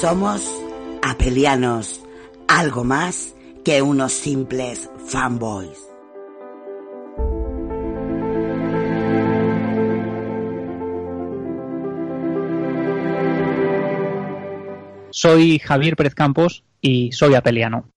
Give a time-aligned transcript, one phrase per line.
[0.00, 0.48] Somos
[1.02, 2.00] apelianos,
[2.46, 5.76] algo más que unos simples fanboys.
[15.10, 17.90] Soy Javier Pérez Campos y soy apeliano.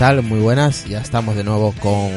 [0.00, 0.22] Tal?
[0.22, 0.86] Muy buenas.
[0.86, 2.10] Ya estamos de nuevo con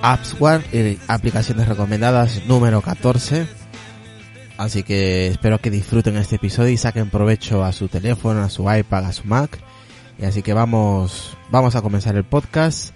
[0.00, 3.46] AppsWare, eh, aplicaciones recomendadas número 14.
[4.56, 8.62] Así que espero que disfruten este episodio y saquen provecho a su teléfono, a su
[8.72, 9.58] iPad, a su Mac.
[10.18, 12.94] Y así que vamos, vamos a comenzar el podcast.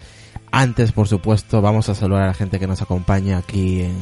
[0.50, 3.98] Antes, por supuesto, vamos a saludar a la gente que nos acompaña aquí en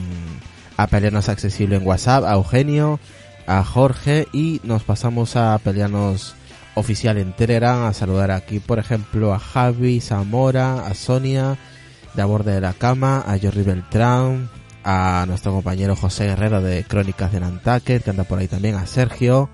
[0.77, 3.01] Apelianos Accesible en WhatsApp, a Eugenio,
[3.49, 6.37] a Jorge y nos pasamos a Apelianos
[6.75, 11.59] Oficial en Telegram a saludar aquí, por ejemplo, a Javi, Zamora, a Sonia,
[12.15, 14.49] de a borde de la cama, a Jordi Beltrán,
[14.85, 18.87] a nuestro compañero José Guerrero de Crónicas de Nantucket, que anda por ahí también, a
[18.87, 19.51] Sergio,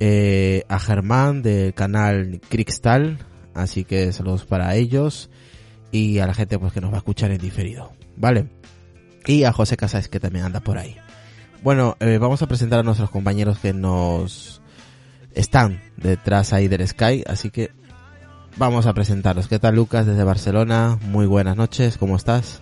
[0.00, 3.18] eh, a Germán del canal Crickstal,
[3.54, 5.30] así que saludos para ellos
[5.92, 8.48] y a la gente pues que nos va a escuchar en diferido, ¿vale?
[9.26, 10.96] Y a José Casas que también anda por ahí.
[11.62, 14.61] Bueno, eh, vamos a presentar a nuestros compañeros que nos
[15.34, 17.70] están detrás ahí del Sky, así que
[18.56, 19.48] vamos a presentarlos.
[19.48, 20.98] ¿Qué tal Lucas desde Barcelona?
[21.02, 22.60] Muy buenas noches, ¿cómo estás?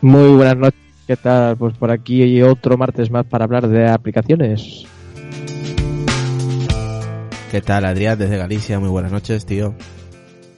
[0.00, 1.56] Muy buenas noches, ¿qué tal?
[1.56, 4.84] Pues por aquí hay otro martes más para hablar de aplicaciones.
[7.50, 8.78] ¿Qué tal Adrián desde Galicia?
[8.80, 9.74] Muy buenas noches, tío.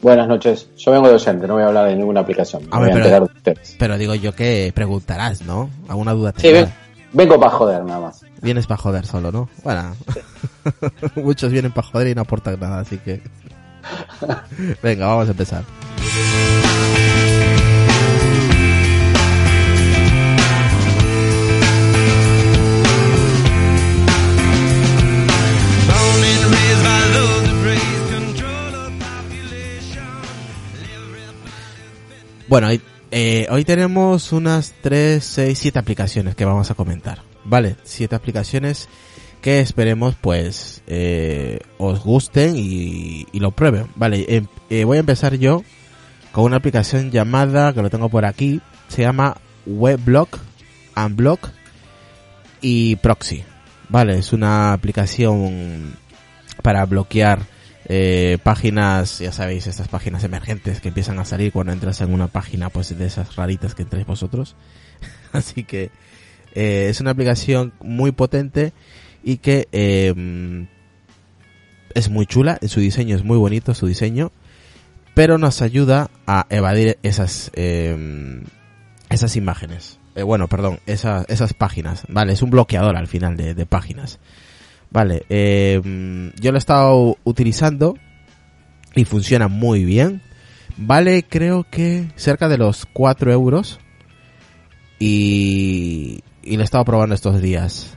[0.00, 0.70] Buenas noches.
[0.76, 2.62] Yo vengo docente, no voy a hablar de ninguna aplicación.
[2.62, 3.76] Me A voy ver, a pero- enterar de ustedes.
[3.78, 5.70] Pero digo yo que preguntarás, ¿no?
[5.88, 6.64] ¿Alguna duda Sí, tendrás?
[6.66, 8.24] ven- vengo para joder nada más.
[8.42, 9.48] Vienes para joder solo, ¿no?
[9.64, 9.94] Bueno,
[11.16, 13.22] muchos vienen para joder y no aportan nada, así que...
[14.82, 15.64] Venga, vamos a empezar.
[32.48, 37.22] Bueno, hay Eh, hoy tenemos unas 3, 6, 7 aplicaciones que vamos a comentar.
[37.44, 38.88] Vale, 7 aplicaciones
[39.40, 43.86] que esperemos pues eh, os gusten y, y lo prueben.
[43.96, 45.62] Vale, em- eh, voy a empezar yo
[46.32, 50.38] con una aplicación llamada, que lo tengo por aquí, se llama Webblock,
[50.96, 51.48] Unblock
[52.60, 53.44] y Proxy.
[53.88, 55.96] Vale, es una aplicación
[56.62, 57.40] para bloquear
[57.88, 62.28] eh, páginas, ya sabéis, estas páginas emergentes que empiezan a salir cuando entras en una
[62.28, 64.56] página pues de esas raritas que entréis vosotros.
[65.32, 65.90] Así que
[66.54, 68.72] eh, es una aplicación muy potente
[69.24, 70.66] y que eh,
[71.94, 74.32] es muy chula, su diseño es muy bonito, su diseño,
[75.14, 78.42] pero nos ayuda a evadir esas eh,
[79.10, 79.98] esas imágenes.
[80.14, 82.02] Eh, bueno, perdón, esas, esas páginas.
[82.08, 84.18] Vale, es un bloqueador al final de, de páginas.
[84.90, 85.80] Vale, eh,
[86.40, 87.94] yo lo he estado utilizando
[88.94, 90.22] y funciona muy bien.
[90.76, 93.78] Vale, creo que cerca de los 4 euros.
[94.98, 97.94] Y, y lo he estado probando estos días.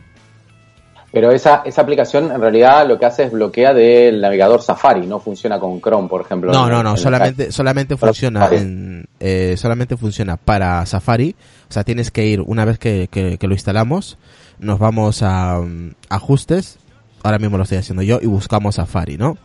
[1.12, 5.20] Pero esa, esa aplicación en realidad lo que hace es bloquea del navegador Safari, no
[5.20, 6.54] funciona con Chrome, por ejemplo.
[6.54, 11.36] No, en- no, no, solamente, solamente funciona en, eh, solamente funciona para Safari.
[11.70, 14.18] O sea, tienes que ir, una vez que, que- que lo instalamos,
[14.62, 16.78] nos vamos a mm, ajustes,
[17.24, 19.38] ahora mismo lo estoy haciendo yo, y buscamos Safari, ¿no?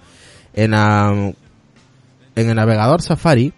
[0.54, 1.34] En, en
[2.36, 3.52] el navegador Safari,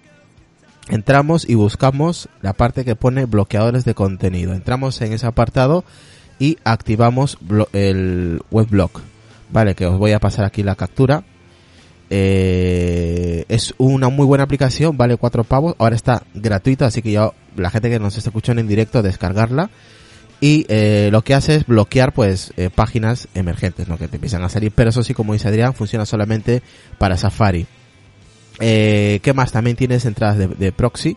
[0.89, 4.55] entramos y buscamos la parte que pone bloqueadores de contenido.
[4.55, 5.85] Entramos en ese apartado
[6.39, 7.39] y activamos
[7.73, 9.01] el webblock.
[9.51, 11.25] Vale, que os voy a pasar aquí la captura.
[12.11, 15.75] Eh, es una muy buena aplicación, vale cuatro pavos.
[15.79, 19.71] Ahora está gratuita, así que ya la gente que nos está escuchando en directo descargarla.
[20.41, 23.99] Y eh, lo que hace es bloquear pues eh, páginas emergentes, ¿no?
[23.99, 24.71] Que te empiezan a salir.
[24.73, 26.63] Pero eso sí, como dice Adrián, funciona solamente
[26.99, 27.67] para Safari.
[28.61, 29.53] Eh, ¿Qué más?
[29.53, 31.17] También tienes entradas de, proxy,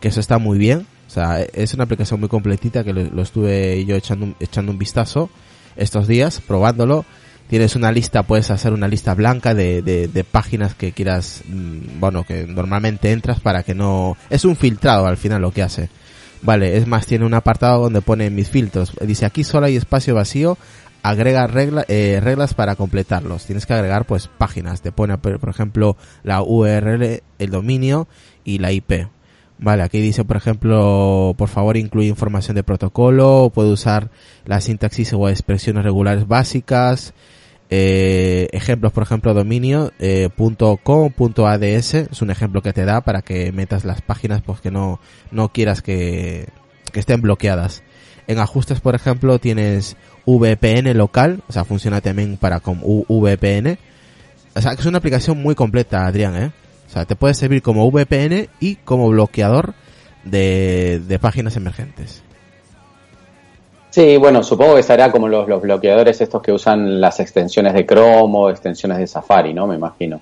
[0.00, 0.86] que eso está muy bien.
[1.06, 4.70] O sea, es una aplicación muy completita que lo, lo estuve yo echando, un- echando
[4.72, 5.30] un vistazo
[5.76, 7.04] estos días, probándolo.
[7.48, 11.98] Tienes una lista, puedes hacer una lista blanca de, de, de páginas que quieras, mm,
[11.98, 14.16] bueno, que normalmente entras para que no...
[14.30, 15.88] Es un filtrado al final lo que hace.
[16.42, 18.92] Vale, es más, tiene un apartado donde pone mis filtros.
[19.00, 20.56] Dice aquí solo hay espacio vacío,
[21.02, 23.44] agrega regla, eh, reglas para completarlos.
[23.44, 24.80] Tienes que agregar pues páginas.
[24.80, 28.08] Te pone por ejemplo la URL, el dominio
[28.44, 29.08] y la IP.
[29.58, 34.10] Vale, aquí dice por ejemplo, por favor incluye información de protocolo, puede usar
[34.46, 37.12] la sintaxis o expresiones regulares básicas.
[37.72, 40.28] Eh, ejemplos, por ejemplo, dominio eh,
[40.82, 41.12] .com,
[41.46, 44.98] .ads es un ejemplo que te da para que metas las páginas pues que no,
[45.30, 46.48] no quieras que,
[46.92, 47.84] que estén bloqueadas.
[48.26, 49.96] En ajustes, por ejemplo, tienes
[50.26, 53.78] VPN local, o sea, funciona también para con VPN.
[54.54, 56.52] O sea, que es una aplicación muy completa, Adrián, ¿eh?
[56.88, 59.74] O sea, te puede servir como VPN y como bloqueador
[60.24, 62.22] de, de páginas emergentes.
[63.90, 67.84] Sí, bueno, supongo que será como los, los bloqueadores estos que usan las extensiones de
[67.84, 69.66] Chrome o extensiones de Safari, ¿no?
[69.66, 70.20] Me imagino.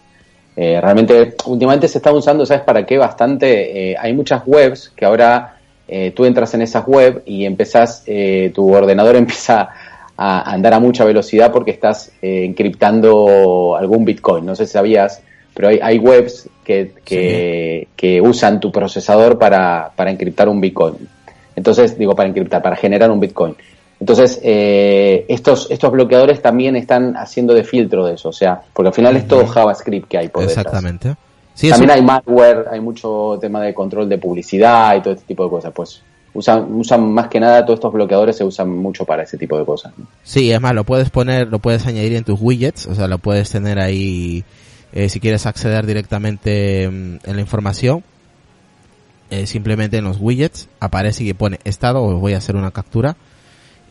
[0.57, 2.97] Eh, realmente, últimamente se está usando, ¿sabes para qué?
[2.99, 3.91] Bastante.
[3.93, 8.53] eh, hay muchas webs que ahora eh, tú entras en esas web y empezás, eh,
[8.55, 9.71] tu ordenador empieza
[10.17, 14.45] a andar a mucha velocidad porque estás eh, encriptando algún Bitcoin.
[14.45, 15.23] No sé si sabías,
[15.55, 20.97] pero hay, hay webs que, que, que usan tu procesador para, para encriptar un Bitcoin.
[21.59, 23.55] Entonces, digo, para encriptar, para generar un Bitcoin.
[24.01, 28.89] Entonces, eh, estos, estos bloqueadores también están haciendo de filtro de eso, o sea, porque
[28.89, 30.65] al final es todo JavaScript que hay por detrás.
[30.65, 31.17] Exactamente.
[31.55, 35.27] Sí, es También hay malware, hay mucho tema de control de publicidad y todo este
[35.27, 35.73] tipo de cosas.
[35.75, 39.59] Pues usan, usan más que nada todos estos bloqueadores se usan mucho para ese tipo
[39.59, 39.93] de cosas.
[39.99, 40.07] ¿no?
[40.23, 43.19] Sí, es más, lo puedes poner, lo puedes añadir en tus widgets, o sea, lo
[43.19, 44.45] puedes tener ahí,
[44.93, 48.05] eh, si quieres acceder directamente mm, en la información,
[49.31, 53.17] eh, simplemente en los widgets aparece y pone estado, os voy a hacer una captura,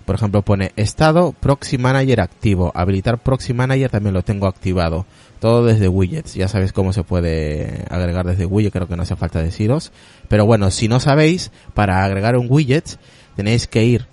[0.06, 5.06] por ejemplo pone estado Proxy Manager activo, habilitar Proxy Manager también lo tengo activado,
[5.40, 9.16] todo desde widgets, ya sabéis cómo se puede agregar desde widget, creo que no hace
[9.16, 9.92] falta deciros,
[10.28, 12.98] pero bueno, si no sabéis, para agregar un widget
[13.36, 14.08] tenéis que ir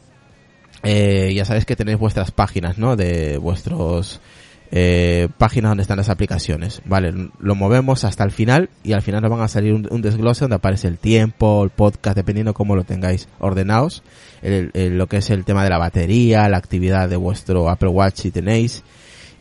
[0.84, 2.94] eh, ya sabéis que tenéis vuestras páginas, ¿no?
[2.94, 4.20] De vuestros
[4.76, 6.82] eh, páginas donde están las aplicaciones.
[6.84, 10.40] Vale, lo movemos hasta el final y al final nos van a salir un, desglose
[10.40, 14.02] donde aparece el tiempo, el podcast, dependiendo cómo lo tengáis ordenados.
[14.42, 17.88] El- el- lo que es el tema de la batería, la actividad de vuestro Apple
[17.90, 18.82] Watch si tenéis.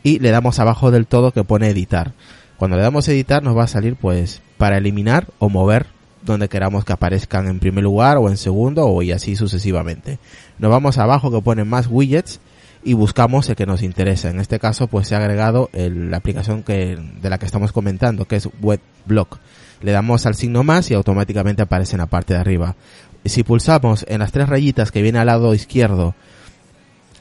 [0.04, 2.12] Y le damos abajo del todo que pone editar.
[2.56, 5.86] Cuando le damos editar nos va a salir pues para eliminar o mover
[6.22, 10.18] donde queramos que aparezcan en primer lugar o en segundo o y así sucesivamente.
[10.58, 12.40] Nos vamos abajo que pone más widgets
[12.84, 14.28] y buscamos el que nos interesa.
[14.28, 18.26] En este caso pues se ha agregado la aplicación que, de la que estamos comentando
[18.26, 19.38] que es WebBlock.
[19.80, 22.76] le damos al signo más y automáticamente aparece en la parte de arriba.
[23.24, 26.14] Si pulsamos en las tres rayitas que viene al lado izquierdo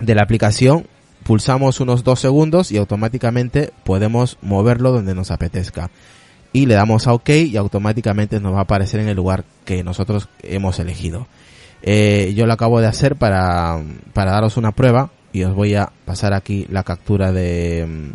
[0.01, 0.85] de la aplicación,
[1.23, 5.89] pulsamos unos dos segundos y automáticamente podemos moverlo donde nos apetezca.
[6.51, 9.83] Y le damos a OK y automáticamente nos va a aparecer en el lugar que
[9.83, 11.27] nosotros hemos elegido.
[11.81, 13.81] Eh, yo lo acabo de hacer para,
[14.13, 18.11] para daros una prueba y os voy a pasar aquí la captura de,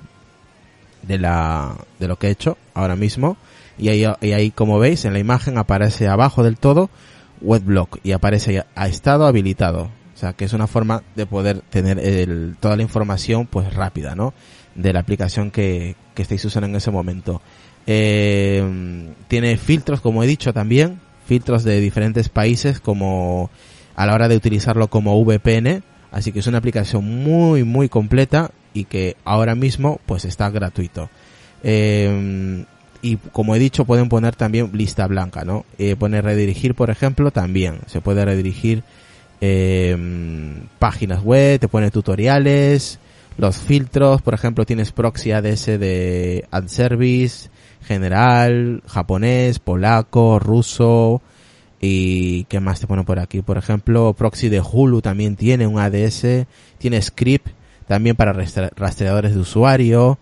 [1.03, 3.37] de la, de lo que he hecho ahora mismo.
[3.77, 6.91] Y ahí, y ahí, como veis, en la imagen aparece abajo del todo
[7.41, 9.91] Webblock y aparece a estado habilitado.
[10.15, 14.15] O sea, que es una forma de poder tener el, toda la información pues rápida,
[14.15, 14.35] ¿no?
[14.75, 17.41] De la aplicación que, que estáis usando en ese momento.
[17.87, 23.51] Eh, tiene filtros, como he dicho también, filtros de diferentes países como
[23.95, 25.83] a la hora de utilizarlo como VPN.
[26.11, 31.11] Así que es una aplicación muy, muy completa y que ahora mismo pues está gratuito.
[31.63, 32.65] Eh,
[33.03, 35.65] y como he dicho pueden poner también lista blanca, ¿no?
[35.79, 38.83] Eh, poner redirigir, por ejemplo, también se puede redirigir
[39.41, 39.97] eh,
[40.79, 42.99] páginas web, te pone tutoriales,
[43.37, 47.51] los filtros, por ejemplo, tienes proxy ADS de AdService,
[47.83, 51.23] general, japonés, polaco, ruso
[51.81, 55.79] y qué más te pone por aquí, por ejemplo, proxy de Hulu también tiene un
[55.79, 56.47] ADS,
[56.79, 57.49] tiene script
[57.87, 60.19] también para rastreadores de usuario,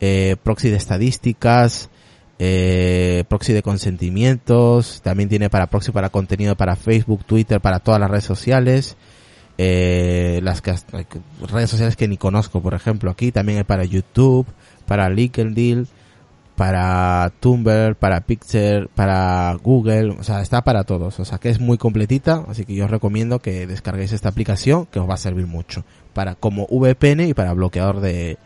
[0.00, 1.90] eh, proxy de estadísticas,
[2.38, 8.00] eh, proxy de consentimientos, también tiene para proxy para contenido para Facebook, Twitter, para todas
[8.00, 8.96] las redes sociales,
[9.58, 10.74] eh, las que,
[11.52, 14.46] redes sociales que ni conozco, por ejemplo, aquí también hay para YouTube,
[14.86, 15.86] para LinkedIn,
[16.56, 21.60] para Tumblr, para Pixel, para Google, o sea, está para todos, o sea, que es
[21.60, 25.18] muy completita, así que yo os recomiendo que descarguéis esta aplicación que os va a
[25.18, 28.38] servir mucho para como VPN y para bloqueador de,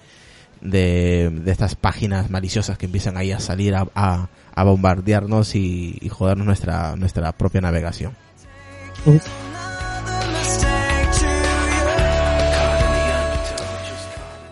[0.60, 5.98] de, de estas páginas maliciosas que empiezan ahí a salir a, a, a bombardearnos y,
[6.00, 8.12] y, jodernos nuestra, nuestra propia navegación.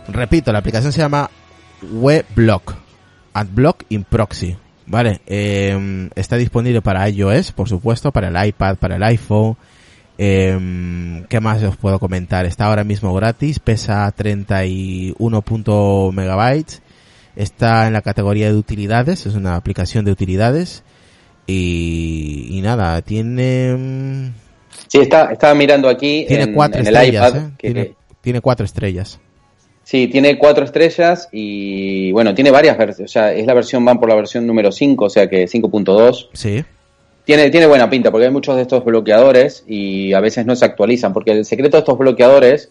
[0.08, 1.30] Repito, la aplicación se llama
[1.82, 2.83] WebBlock,
[3.34, 4.56] AdBlock in Proxy.
[4.86, 9.56] Vale, eh, está disponible para iOS, por supuesto, para el iPad, para el iPhone,
[10.16, 12.46] eh, ¿Qué más os puedo comentar?
[12.46, 15.42] Está ahora mismo gratis, pesa 31
[16.12, 16.82] megabytes,
[17.34, 20.84] está en la categoría de utilidades, es una aplicación de utilidades
[21.46, 23.74] y, y nada, tiene...
[23.76, 24.32] mm,
[24.88, 27.42] Sí, está, estaba mirando aquí Tiene en, cuatro en el estrellas, iPad.
[27.42, 27.50] ¿eh?
[27.58, 29.18] que- Tiene, tiene cuatro estrellas.
[29.84, 33.10] Sí, tiene cuatro estrellas y bueno, tiene varias versiones.
[33.10, 36.28] O sea, es la versión, van por la versión número 5, o sea que 5.2.
[36.32, 36.64] Sí.
[37.24, 40.64] Tiene, tiene buena pinta porque hay muchos de estos bloqueadores y a veces no se
[40.64, 41.12] actualizan.
[41.12, 42.70] Porque el secreto de estos bloqueadores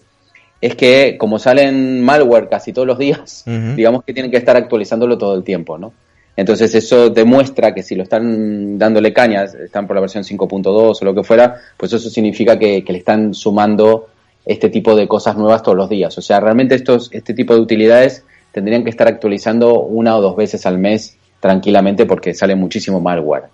[0.59, 3.43] es que como salen malware casi todos los días,
[3.75, 5.93] digamos que tienen que estar actualizándolo todo el tiempo, ¿no?
[6.35, 11.05] Entonces eso demuestra que si lo están dándole cañas, están por la versión 5.2 o
[11.05, 14.07] lo que fuera, pues eso significa que, que le están sumando
[14.45, 16.17] este tipo de cosas nuevas todos los días.
[16.17, 20.35] O sea, realmente estos, este tipo de utilidades tendrían que estar actualizando una o dos
[20.35, 23.45] veces al mes tranquilamente porque sale muchísimo malware.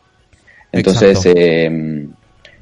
[0.72, 2.08] Entonces, eh,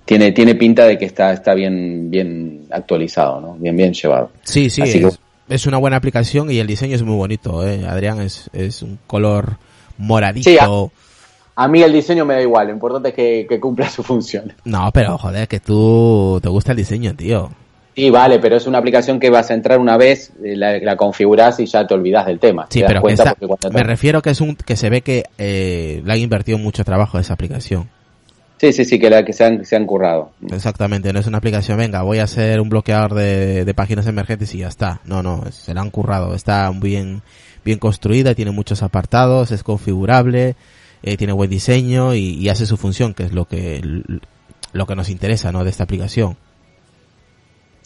[0.05, 3.55] tiene, tiene pinta de que está, está bien, bien actualizado, ¿no?
[3.55, 4.31] Bien, bien llevado.
[4.43, 5.19] Sí, sí, Así que- es,
[5.49, 7.85] es una buena aplicación y el diseño es muy bonito, ¿eh?
[7.87, 9.57] Adrián, es, es un color
[9.97, 10.49] moradito.
[10.49, 10.67] Sí, a-
[11.59, 14.53] A mí el diseño me da igual, lo importante es que, que cumpla su función.
[14.63, 17.49] No, pero joder, que tú te gusta el diseño, tío.
[17.97, 20.95] Sí, vale, pero es una aplicación que vas a entrar una vez, eh, la, la
[20.95, 22.67] configuras y ya te olvidas del tema.
[22.69, 23.23] Sí, pero cuando
[23.73, 27.17] me refiero que es un que se ve que eh, le han invertido mucho trabajo
[27.17, 27.89] a esa aplicación.
[28.57, 30.29] Sí, sí, sí, que, la, que se, han, se han currado.
[30.51, 34.53] Exactamente, no es una aplicación, venga, voy a hacer un bloqueador de, de páginas emergentes
[34.53, 35.01] y ya está.
[35.03, 37.23] No, no, se la han currado, está bien,
[37.65, 40.55] bien construida, tiene muchos apartados, es configurable,
[41.01, 43.81] eh, tiene buen diseño y, y hace su función, que es lo que,
[44.71, 45.63] lo que nos interesa, ¿no?
[45.63, 46.37] De esta aplicación.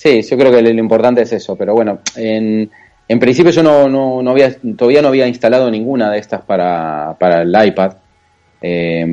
[0.02, 2.72] Sí, yo creo que lo, importante es eso, pero bueno, en,
[3.08, 7.16] en principio yo no, no, no había, todavía no había instalado ninguna de estas para,
[7.20, 7.94] para el iPad.
[8.64, 9.06] Eh,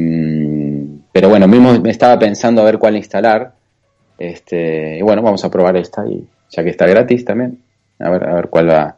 [1.13, 3.53] pero bueno, mismo me estaba pensando a ver cuál instalar.
[4.19, 7.59] Este, y bueno, vamos a probar esta y ya que está gratis también.
[7.99, 8.97] A ver, a ver cuál va.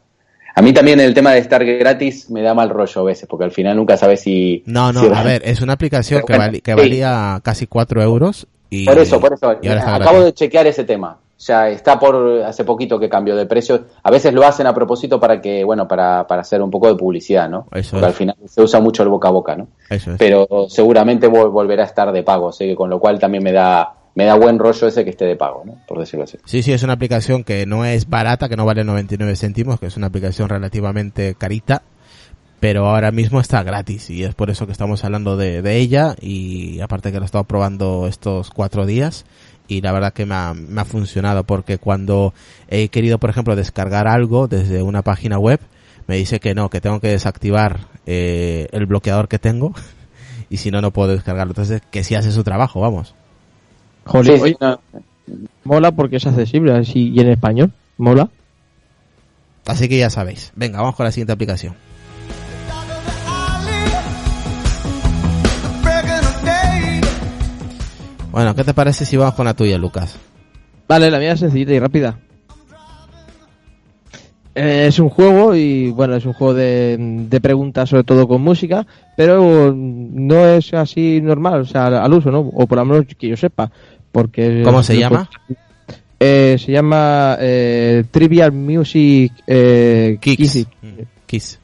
[0.54, 3.46] A mí también el tema de estar gratis me da mal rollo a veces, porque
[3.46, 4.62] al final nunca sabes si.
[4.66, 6.76] No, no, si- a ver, es una aplicación que, bueno, que sí.
[6.78, 8.86] valía casi 4 euros y...
[8.86, 9.50] Por eso, por eso.
[9.50, 11.18] Acabo de chequear ese tema.
[11.42, 13.86] Sea, está por hace poquito que cambió de precio.
[14.02, 16.96] A veces lo hacen a propósito para que, bueno, para, para hacer un poco de
[16.96, 17.66] publicidad, ¿no?
[17.72, 18.04] Eso Porque es.
[18.08, 19.68] al final se usa mucho el boca a boca, ¿no?
[19.88, 20.18] Eso es.
[20.18, 23.52] Pero seguramente vol- volverá a estar de pago, así que con lo cual también me
[23.52, 25.76] da, me da buen rollo ese que esté de pago, ¿no?
[25.88, 26.36] Por decirlo así.
[26.44, 29.86] Sí, sí, es una aplicación que no es barata, que no vale 99 céntimos, que
[29.86, 31.80] es una aplicación relativamente carita,
[32.60, 36.14] pero ahora mismo está gratis y es por eso que estamos hablando de, de ella
[36.20, 39.24] y aparte que lo he estado probando estos cuatro días
[39.70, 42.34] y la verdad que me ha, me ha funcionado porque cuando
[42.68, 45.60] he querido por ejemplo descargar algo desde una página web
[46.08, 49.72] me dice que no, que tengo que desactivar eh, el bloqueador que tengo
[50.50, 53.14] y si no no puedo descargarlo entonces que sí hace su trabajo vamos
[54.06, 54.80] Jolín, Sí, oye, sí, no.
[55.62, 57.72] mola porque es accesible así y en español.
[57.96, 58.28] Mola.
[59.66, 61.76] así que ya sabéis venga vamos con la siguiente aplicación
[68.30, 70.16] bueno ¿qué te parece si vamos con la tuya Lucas?
[70.88, 72.18] Vale, la mía es sencillita y rápida.
[74.56, 78.42] Eh, es un juego y bueno, es un juego de, de preguntas sobre todo con
[78.42, 78.84] música,
[79.16, 82.40] pero no es así normal, o sea, al, uso, ¿no?
[82.40, 83.70] O por lo menos que yo sepa,
[84.10, 84.62] porque...
[84.64, 85.30] ¿Cómo se llama?
[86.18, 90.18] Eh, se llama eh, Trivial Music eh.
[90.20, 91.59] Mm, Kiss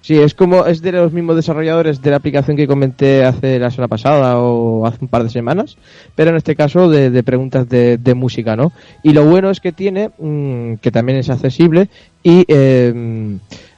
[0.00, 3.70] Sí, es como es de los mismos desarrolladores de la aplicación que comenté hace la
[3.70, 5.76] semana pasada o hace un par de semanas,
[6.14, 8.72] pero en este caso de, preguntas de, de música, ¿no?
[9.02, 11.88] Y lo bueno es que tiene, mm, que también es accesible
[12.22, 13.36] y eh,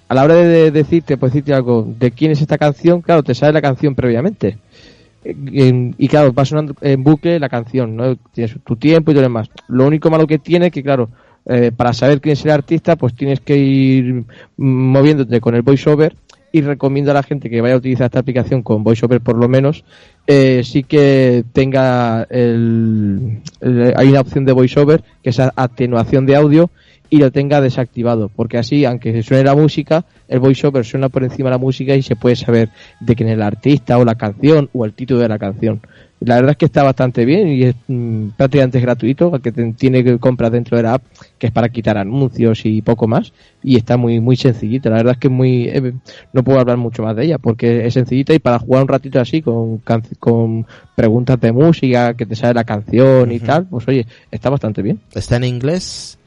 [0.08, 3.22] a la hora de, de decirte, pues decirte algo de quién es esta canción, claro,
[3.22, 4.58] te sale la canción previamente.
[5.24, 8.14] Eh, en- y claro, va sonando en bucle la canción, ¿no?
[8.32, 9.48] Tienes tu tiempo y todo lo demás.
[9.68, 11.08] Lo único malo que tiene que, claro,
[11.46, 14.24] eh, para saber quién es el artista, pues tienes que ir
[14.56, 16.14] moviéndote con el voiceover
[16.52, 19.48] y recomiendo a la gente que vaya a utilizar esta aplicación con voiceover por lo
[19.48, 19.84] menos,
[20.26, 23.40] eh, sí que tenga el,
[23.96, 26.70] hay una opción de voiceover que es atenuación de audio
[27.08, 31.48] y lo tenga desactivado, porque así, aunque suene la música, el voiceover suena por encima
[31.48, 32.70] de la música y se puede saber
[33.00, 35.80] de quién es el artista o la canción o el título de la canción.
[36.20, 39.72] La verdad es que está bastante bien y es mm, prácticamente es gratuito, que te-
[39.72, 41.02] tiene que comprar dentro de la app,
[41.38, 44.90] que es para quitar anuncios y poco más, y está muy muy sencillita.
[44.90, 45.94] La verdad es que es muy eh,
[46.34, 49.18] no puedo hablar mucho más de ella porque es sencillita y para jugar un ratito
[49.18, 53.88] así con can- con preguntas de música, que te sale la canción y tal, pues
[53.88, 55.00] oye, está bastante bien.
[55.14, 56.18] está en inglés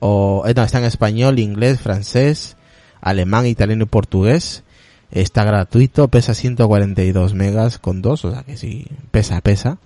[0.00, 2.56] o eh, no está en español inglés francés
[3.00, 4.62] alemán italiano y portugués
[5.10, 9.78] está gratuito pesa 142 megas con dos o sea que sí pesa pesa.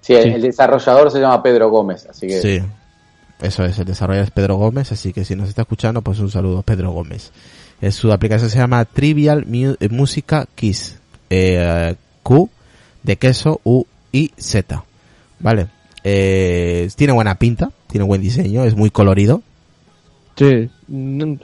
[0.00, 0.28] Sí, el, Sí.
[0.30, 2.60] el desarrollador se llama Pedro Gómez, así que sí.
[3.40, 6.30] Eso es el desarrollador es Pedro Gómez así que si nos está escuchando pues un
[6.30, 7.30] saludo Pedro Gómez.
[7.80, 10.96] Eh, su aplicación se llama Trivial Mu- eh, Música Kiss
[11.30, 12.48] eh, Q
[13.02, 14.84] de queso U y Z.
[15.40, 15.66] Vale.
[16.04, 19.42] Eh, tiene buena pinta tiene buen diseño es muy colorido.
[20.36, 20.70] Sí,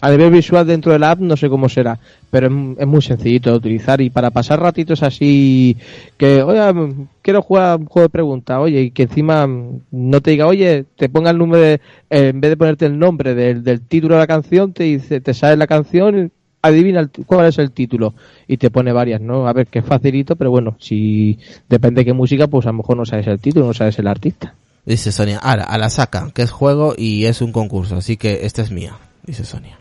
[0.01, 1.99] a nivel visual dentro de la app no sé cómo será,
[2.31, 5.77] pero es, es muy sencillito de utilizar y para pasar ratitos así
[6.19, 10.21] que, oye, mm, quiero jugar un juego de preguntas, oye, y que encima mm, no
[10.21, 11.81] te diga, oye, te ponga el número, eh,
[12.11, 15.33] en vez de ponerte el nombre del, del título de la canción, te dice, te
[15.33, 16.31] sale la canción,
[16.61, 18.15] adivina el cuál es el título
[18.47, 19.49] y te pone varias, ¿no?
[19.49, 22.79] A ver, que es facilito, pero bueno, si depende de qué música, pues a lo
[22.79, 24.55] mejor no sabes el título, no sabes el artista.
[24.85, 28.47] Dice Sonia, ahora, a la saca, que es juego y es un concurso, así que
[28.47, 28.97] esta es mía,
[29.29, 29.79] dice Sonia.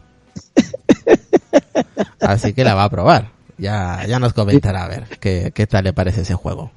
[2.21, 3.31] Así que la va a probar.
[3.57, 6.71] Ya, ya nos comentará a ver qué, qué tal le parece ese juego.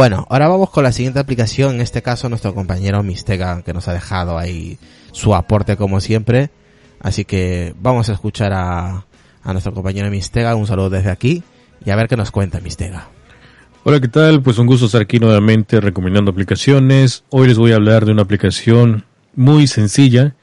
[0.00, 3.86] Bueno, ahora vamos con la siguiente aplicación, en este caso nuestro compañero Mistega, que nos
[3.86, 4.78] ha dejado ahí
[5.12, 6.48] su aporte como siempre.
[7.00, 9.04] Así que vamos a escuchar a,
[9.42, 11.42] a nuestro compañero Mistega, un saludo desde aquí,
[11.84, 13.08] y a ver qué nos cuenta Mistega.
[13.84, 14.40] Hola, ¿qué tal?
[14.40, 17.24] Pues un gusto estar aquí nuevamente recomendando aplicaciones.
[17.28, 19.04] Hoy les voy a hablar de una aplicación
[19.36, 20.34] muy sencilla.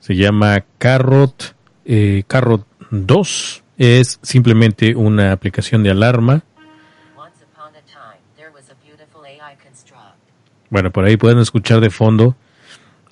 [0.00, 3.62] Se llama Carrot, eh, Carrot 2.
[3.78, 6.42] Es simplemente una aplicación de alarma.
[10.70, 12.36] Bueno, por ahí pueden escuchar de fondo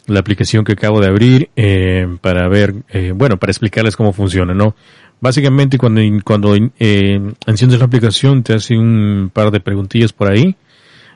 [0.06, 4.52] la aplicación que acabo de abrir eh, para ver, eh, bueno, para explicarles cómo funciona,
[4.54, 4.74] ¿no?
[5.20, 10.56] Básicamente cuando, cuando eh, enciendes la aplicación te hace un par de preguntillas por ahí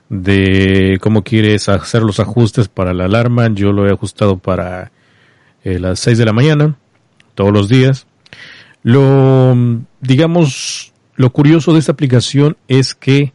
[0.08, 3.48] de cómo quieres hacer los ajustes para la alarma.
[3.52, 4.90] Yo lo he ajustado para
[5.64, 6.76] eh, las 6 de la mañana,
[7.34, 8.06] todos los días.
[8.82, 9.56] Lo,
[10.00, 13.32] digamos, lo curioso de esta aplicación es que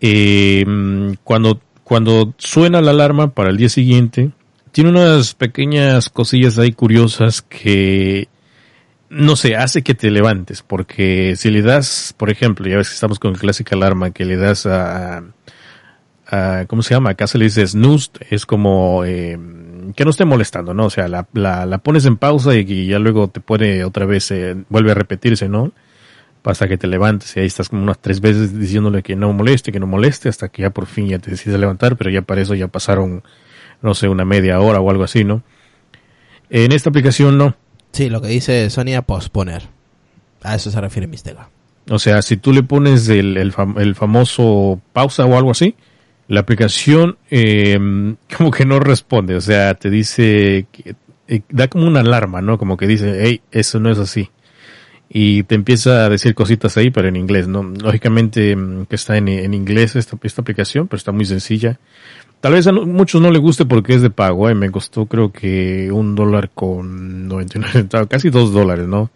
[0.00, 0.64] eh,
[1.24, 4.30] cuando, cuando suena la alarma para el día siguiente,
[4.72, 8.28] tiene unas pequeñas cosillas ahí curiosas que,
[9.08, 12.94] no sé, hace que te levantes, porque si le das, por ejemplo, ya ves que
[12.94, 15.22] estamos con la clásica alarma que le das a,
[16.26, 17.08] a ¿cómo se llama?
[17.08, 19.38] Acá se le dice snooze, es como, eh,
[19.96, 20.84] que no esté molestando, ¿no?
[20.84, 24.30] O sea, la, la, la pones en pausa y, ya luego te pone otra vez,
[24.30, 25.72] eh, vuelve a repetirse, ¿no?
[26.44, 29.70] Hasta que te levantes y ahí estás como unas tres veces diciéndole que no moleste,
[29.72, 32.40] que no moleste, hasta que ya por fin ya te decides levantar, pero ya para
[32.40, 33.22] eso ya pasaron,
[33.82, 35.42] no sé, una media hora o algo así, ¿no?
[36.50, 37.54] En esta aplicación no.
[37.92, 39.64] Sí, lo que dice Sonia, posponer.
[40.42, 41.50] A eso se refiere Mistega.
[41.90, 45.74] O sea, si tú le pones el, el, fam- el famoso pausa o algo así,
[46.28, 47.78] la aplicación eh,
[48.36, 49.34] como que no responde.
[49.34, 50.94] O sea, te dice, que,
[51.28, 52.56] eh, da como una alarma, ¿no?
[52.58, 54.30] Como que dice, hey, eso no es así.
[55.10, 57.62] Y te empieza a decir cositas ahí, pero en inglés, ¿no?
[57.62, 61.78] Lógicamente mm, que está en, en inglés esta, esta aplicación, pero está muy sencilla.
[62.40, 64.54] Tal vez a muchos no le guste porque es de pago, ¿eh?
[64.54, 69.10] Me costó creo que un dólar con 99 centavos, casi dos dólares, ¿no?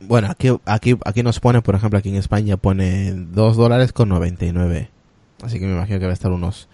[0.00, 4.08] Bueno, aquí, aquí, aquí nos pone, por ejemplo, aquí en España pone 2 dólares con
[4.08, 4.90] 99.
[5.42, 6.68] Así que me imagino que va a estar unos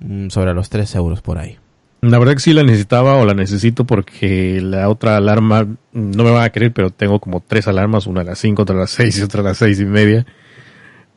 [0.00, 1.58] mm, sobre los 3 euros por ahí.
[2.00, 6.30] La verdad que sí la necesitaba o la necesito porque la otra alarma, no me
[6.30, 8.90] van a creer, pero tengo como tres alarmas, una a las 5, otra a las
[8.90, 10.24] 6 y otra a las seis y media,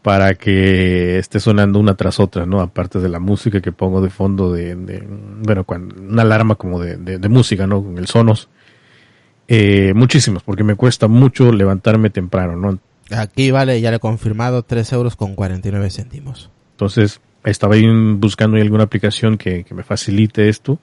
[0.02, 2.62] para que esté sonando una tras otra, ¿no?
[2.62, 6.80] Aparte de la música que pongo de fondo de, de- bueno, cuando, una alarma como
[6.80, 7.84] de, de, de música, ¿no?
[7.84, 8.50] Con el Sonos.
[9.48, 12.80] Eh, muchísimas, porque me cuesta mucho levantarme temprano, ¿no?
[13.16, 16.50] Aquí vale, ya le he confirmado, 3 euros con 49 céntimos.
[16.72, 20.80] Entonces, estaba ahí buscando alguna aplicación que, que me facilite esto.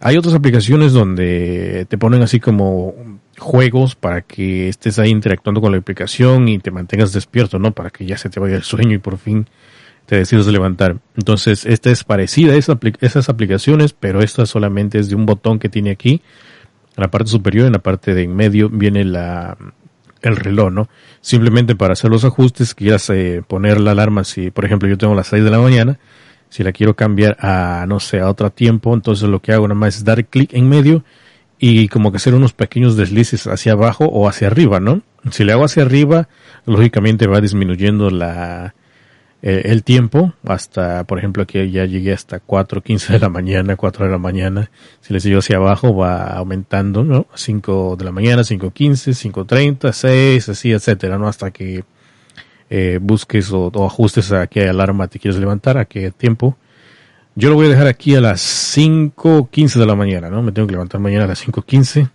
[0.00, 2.94] Hay otras aplicaciones donde te ponen así como
[3.38, 7.72] juegos para que estés ahí interactuando con la aplicación y te mantengas despierto, ¿no?
[7.72, 9.46] Para que ya se te vaya el sueño y por fin
[10.06, 10.98] te decidas levantar.
[11.16, 15.68] Entonces, esta es parecida a esas aplicaciones, pero esta solamente es de un botón que
[15.68, 16.22] tiene aquí.
[16.96, 19.56] En la parte superior, en la parte de en medio, viene la,
[20.28, 20.88] el reloj, ¿no?
[21.20, 25.14] Simplemente para hacer los ajustes, quieras eh, poner la alarma, si por ejemplo yo tengo
[25.14, 25.98] las 6 de la mañana,
[26.48, 29.78] si la quiero cambiar a, no sé, a otro tiempo, entonces lo que hago nada
[29.78, 31.04] más es dar clic en medio
[31.58, 35.02] y como que hacer unos pequeños deslices hacia abajo o hacia arriba, ¿no?
[35.30, 36.28] Si le hago hacia arriba,
[36.66, 38.74] lógicamente va disminuyendo la,
[39.42, 44.06] eh, el tiempo hasta, por ejemplo, aquí ya llegué hasta 4.15 de la mañana, 4
[44.06, 44.70] de la mañana.
[45.00, 47.26] Si le sigo hacia abajo va aumentando, ¿no?
[47.34, 51.26] 5 de la mañana, 5.15, 5.30, 6, así, etcétera, ¿no?
[51.26, 51.84] Hasta que
[52.70, 56.56] eh, busques o, o ajustes a qué alarma te quieres levantar, a qué tiempo.
[57.34, 60.42] Yo lo voy a dejar aquí a las 5.15 de la mañana, ¿no?
[60.42, 62.10] Me tengo que levantar mañana a las 5.15.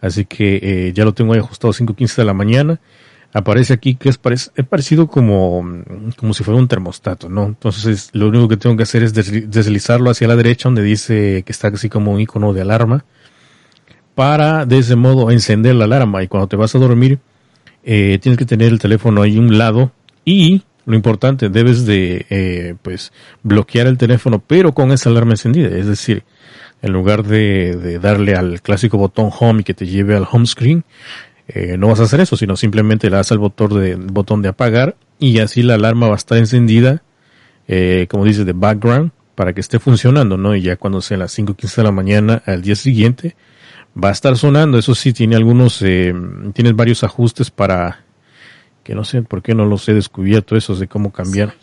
[0.00, 2.80] Así que eh, ya lo tengo ahí ajustado 5.15 de la mañana.
[3.38, 5.62] Aparece aquí que es, parec- es parecido como,
[6.16, 7.44] como si fuera un termostato, ¿no?
[7.44, 11.42] Entonces lo único que tengo que hacer es desli- deslizarlo hacia la derecha donde dice
[11.44, 13.04] que está así como un icono de alarma
[14.14, 17.18] para de ese modo encender la alarma y cuando te vas a dormir
[17.84, 19.92] eh, tienes que tener el teléfono ahí a un lado
[20.24, 25.68] y lo importante debes de eh, pues bloquear el teléfono pero con esa alarma encendida
[25.76, 26.24] es decir
[26.82, 30.46] en lugar de, de darle al clásico botón home y que te lleve al home
[30.46, 30.84] screen
[31.56, 34.48] eh, no vas a hacer eso sino simplemente le das al botón de, botón de
[34.48, 37.02] apagar y así la alarma va a estar encendida
[37.68, 41.38] eh, como dice de background para que esté funcionando no y ya cuando sea las
[41.38, 43.36] 5.15 de la mañana al día siguiente
[44.02, 44.78] va a estar sonando.
[44.78, 46.14] Eso sí, tiene algunos, eh,
[46.52, 48.04] tienes varios ajustes para
[48.82, 51.54] que no sé por qué no los he descubierto esos de cómo cambiar.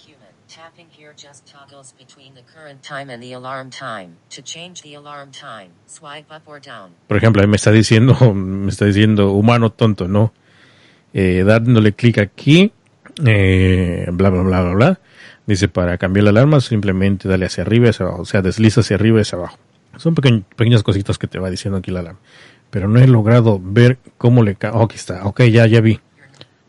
[2.88, 4.18] Time and the alarm time.
[4.36, 6.92] To change the alarm time, swipe up or down.
[7.08, 10.34] Por ejemplo, ahí me está diciendo, me está diciendo humano tonto, ¿no?
[11.14, 12.72] Eh, dándole clic aquí,
[13.26, 15.00] eh, bla, bla, bla, bla, bla.
[15.46, 18.22] Dice para cambiar la alarma, simplemente dale hacia arriba, hacia abajo.
[18.22, 19.58] O sea, desliza hacia arriba y hacia abajo.
[19.98, 22.20] Son pequeñ- pequeñas cositas que te va diciendo aquí la alarma.
[22.70, 24.58] Pero no he logrado ver cómo le...
[24.72, 25.26] oh, aquí está.
[25.26, 26.00] Ok, ya, ya vi.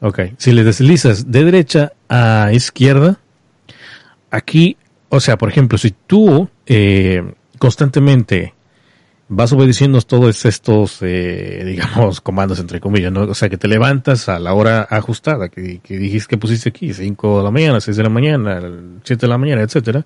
[0.01, 0.21] Ok.
[0.37, 3.19] Si le deslizas de derecha a izquierda,
[4.31, 4.77] aquí,
[5.15, 7.23] o sea, por ejemplo, si tú eh,
[7.59, 8.55] constantemente
[9.29, 13.23] vas obedeciendo todos estos, eh, digamos, comandos entre comillas, ¿no?
[13.23, 17.39] O sea, que te levantas a la hora ajustada, que, dijiste que pusiste aquí, 5
[17.39, 18.61] de la mañana, 6 de la mañana,
[19.05, 20.05] 7 de la mañana, etcétera,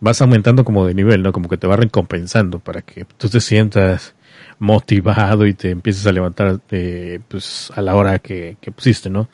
[0.00, 1.32] vas aumentando como de nivel, ¿no?
[1.32, 4.14] Como que te va recompensando para que tú te sientas
[4.58, 9.28] motivado y te empieces a levantar, eh, pues, a la hora que pusiste, ¿no?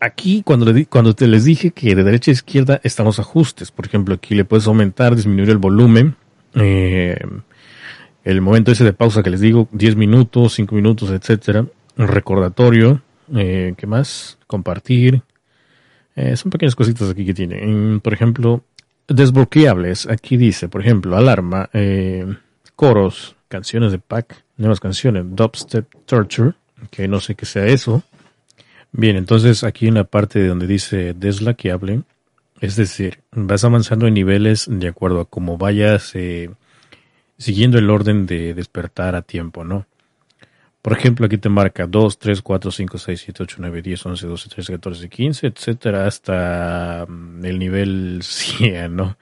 [0.00, 3.18] Aquí, cuando, le di- cuando te les dije que de derecha a izquierda están los
[3.20, 6.16] ajustes, por ejemplo, aquí le puedes aumentar, disminuir el volumen,
[6.54, 7.18] eh,
[8.24, 11.66] el momento ese de pausa que les digo, 10 minutos, 5 minutos, etcétera,
[11.98, 13.02] recordatorio,
[13.36, 14.38] eh, ¿qué más?
[14.46, 15.22] Compartir,
[16.16, 17.60] eh, son pequeñas cositas aquí que tiene.
[17.66, 18.64] Mm, Por ejemplo,
[19.06, 22.26] desbloqueables, aquí dice, por ejemplo, alarma, eh,
[22.74, 26.52] coros, canciones de pack, nuevas canciones, dubstep, torture,
[26.90, 28.02] que no sé qué sea eso.
[28.92, 32.02] Bien, entonces aquí en la parte de donde dice desbloqueable,
[32.60, 36.50] Es decir, vas avanzando en niveles de acuerdo a cómo vayas eh,
[37.38, 39.86] siguiendo el orden de despertar a tiempo, ¿no?
[40.82, 44.26] Por ejemplo, aquí te marca 2, 3, 4, 5, 6, 7, 8, 9, 10, 11,
[44.26, 49.16] 12, 13, 14, 15, etcétera, hasta mm, el nivel 100, ¿no?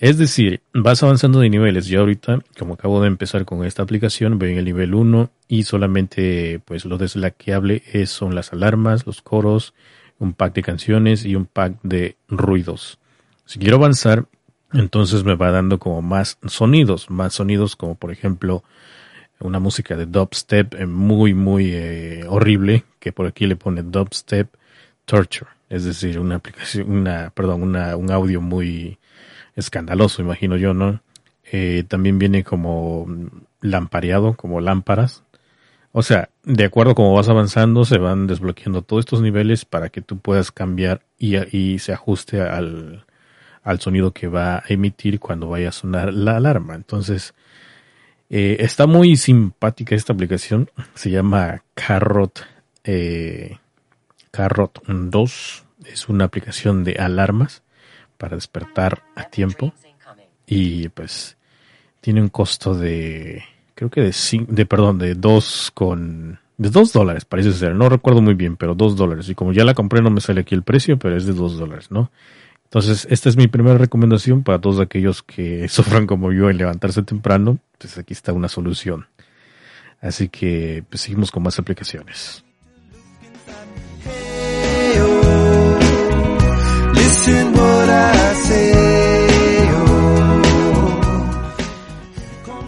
[0.00, 1.86] Es decir, vas avanzando de niveles.
[1.86, 5.64] Yo ahorita, como acabo de empezar con esta aplicación, voy en el nivel 1 y
[5.64, 9.74] solamente pues lo deslaqueable es, son las alarmas, los coros,
[10.18, 12.98] un pack de canciones y un pack de ruidos.
[13.44, 14.24] Si quiero avanzar,
[14.72, 18.64] entonces me va dando como más sonidos, más sonidos como por ejemplo
[19.38, 24.48] una música de dubstep eh, muy muy eh, horrible que por aquí le pone dubstep
[25.04, 28.98] torture, es decir, una aplicación, una perdón, una, un audio muy
[29.56, 31.00] escandaloso, imagino yo, ¿no?
[31.52, 33.06] Eh, también viene como
[33.60, 35.24] lampareado, como lámparas.
[35.92, 40.00] O sea, de acuerdo como vas avanzando, se van desbloqueando todos estos niveles para que
[40.00, 43.04] tú puedas cambiar y, y se ajuste al,
[43.62, 46.74] al sonido que va a emitir cuando vaya a sonar la alarma.
[46.76, 47.34] Entonces,
[48.28, 50.70] eh, está muy simpática esta aplicación.
[50.94, 52.46] Se llama Carrot,
[52.84, 53.58] eh,
[54.30, 55.64] Carrot 2.
[55.86, 57.62] Es una aplicación de alarmas
[58.20, 59.72] para despertar a tiempo.
[60.46, 61.36] Y pues
[62.00, 63.42] tiene un costo de,
[63.74, 67.74] creo que de, cin- de perdón, de dos con, de dos dólares parece ser.
[67.74, 69.28] No recuerdo muy bien, pero dos dólares.
[69.30, 71.56] Y como ya la compré no me sale aquí el precio, pero es de dos
[71.58, 72.10] dólares, ¿no?
[72.64, 77.02] Entonces, esta es mi primera recomendación para todos aquellos que sufran como yo en levantarse
[77.02, 77.58] temprano.
[77.78, 79.06] Pues aquí está una solución.
[80.00, 82.44] Así que pues, seguimos con más aplicaciones.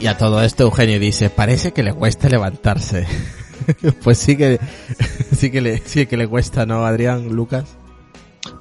[0.02, 3.06] Y a todo esto Eugenio dice, parece que le cuesta levantarse.
[4.02, 4.58] pues sí que,
[5.32, 7.76] sí que le, sí que le cuesta, ¿no, Adrián, Lucas?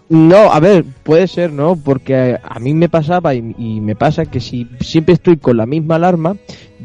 [0.07, 1.75] No, a ver, puede ser, ¿no?
[1.75, 5.95] Porque a mí me pasaba y me pasa que si siempre estoy con la misma
[5.95, 6.35] alarma,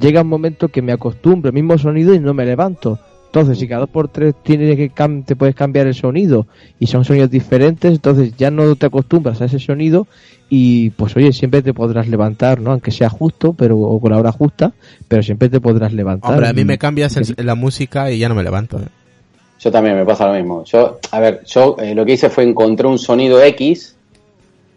[0.01, 2.99] llega un momento que me acostumbro al mismo sonido y no me levanto.
[3.41, 6.47] Entonces, si cada dos por tres tiene que cam- te puedes cambiar el sonido
[6.79, 10.07] y son sonidos diferentes, entonces ya no te acostumbras a ese sonido
[10.49, 12.71] y pues oye, siempre te podrás levantar, ¿no?
[12.71, 14.73] Aunque sea justo, pero o con la hora justa,
[15.07, 16.31] pero siempre te podrás levantar.
[16.31, 18.79] Hombre, a mí me cambias el- la música y ya no me levanto.
[18.79, 18.87] ¿eh?
[19.61, 20.65] Yo también me pasa lo mismo.
[20.65, 23.97] Yo, a ver, yo eh, lo que hice fue encontrar un sonido X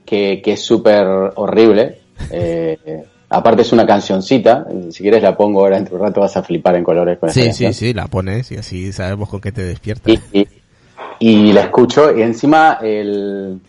[0.06, 2.00] que, que es súper horrible.
[2.30, 4.66] Eh, aparte es una cancioncita.
[4.92, 7.30] Si quieres la pongo ahora dentro de un rato vas a flipar en colores con
[7.30, 7.74] esta Sí, canción.
[7.74, 10.14] sí, sí, la pones y así sabemos con qué te despiertas.
[10.32, 10.48] Y, y-
[11.22, 13.60] y la escucho y encima el,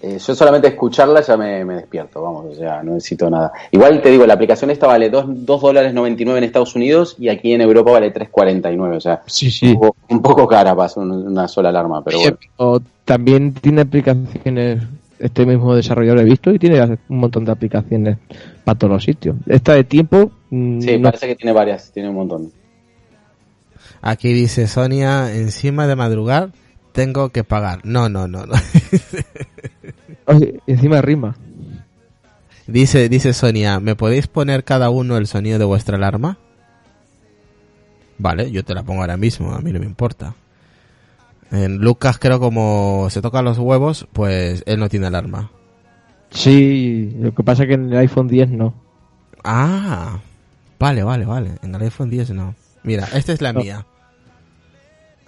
[0.00, 3.52] eh, yo solamente escucharla ya me, me despierto, vamos, o sea, no necesito nada.
[3.70, 5.26] Igual te digo, la aplicación esta vale 2
[5.60, 9.66] dólares 99 en Estados Unidos y aquí en Europa vale 3.49, o sea, Sí, sí.
[9.68, 12.36] un, poco, un poco cara para hacer un- una sola alarma, pero bueno.
[12.56, 14.82] O también tiene aplicaciones,
[15.22, 18.18] este mismo desarrollador he visto y tiene un montón de aplicaciones
[18.64, 19.36] para todos los sitios.
[19.46, 22.52] Esta de tiempo, mm, Sí, no- parece que tiene varias, tiene un montón.
[24.00, 26.50] Aquí dice Sonia, encima de madrugar
[26.92, 27.80] tengo que pagar.
[27.84, 28.52] No, no, no, no.
[30.26, 31.36] Oye, encima rima.
[32.66, 36.38] dice, dice Sonia, ¿me podéis poner cada uno el sonido de vuestra alarma?
[38.18, 40.34] Vale, yo te la pongo ahora mismo, a mí no me importa.
[41.52, 45.50] En Lucas creo como se toca los huevos, pues él no tiene alarma.
[46.30, 48.74] Sí, lo que pasa es que en el iPhone 10 no.
[49.44, 50.18] Ah,
[50.78, 51.58] vale, vale, vale.
[51.62, 52.54] En el iPhone 10 no.
[52.84, 53.60] Mira, esta es la No.
[53.60, 53.84] mía.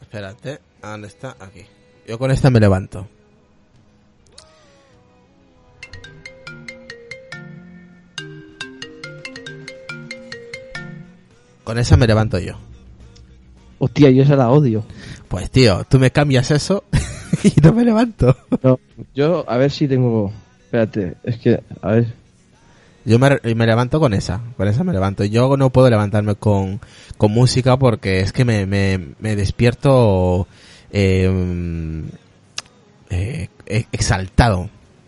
[0.00, 1.37] Espérate, ¿dónde está?
[1.40, 1.66] Aquí.
[2.08, 3.06] Yo con esta me levanto.
[11.64, 12.54] Con esa me levanto yo.
[13.78, 14.84] Hostia, yo esa la odio.
[15.35, 16.85] Pues tío, tú me cambias eso
[17.42, 18.37] y no me levanto.
[18.62, 18.79] No,
[19.16, 20.33] yo a ver si tengo...
[20.62, 22.07] Espérate, es que, a ver...
[23.05, 25.25] Yo me, me levanto con esa, con esa me levanto.
[25.25, 26.81] Yo no puedo levantarme con,
[27.16, 30.47] con música porque es que me, me, me despierto
[30.92, 31.29] eh,
[33.11, 33.49] eh,
[33.90, 34.61] exaltado.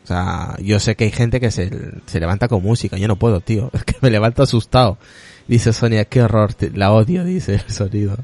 [0.03, 1.71] O sea, yo sé que hay gente que se,
[2.07, 3.71] se levanta con música, yo no puedo, tío.
[3.75, 4.99] Es que me levanto asustado.
[5.47, 8.17] Dice Sonia, qué horror, la odio, dice el sonido.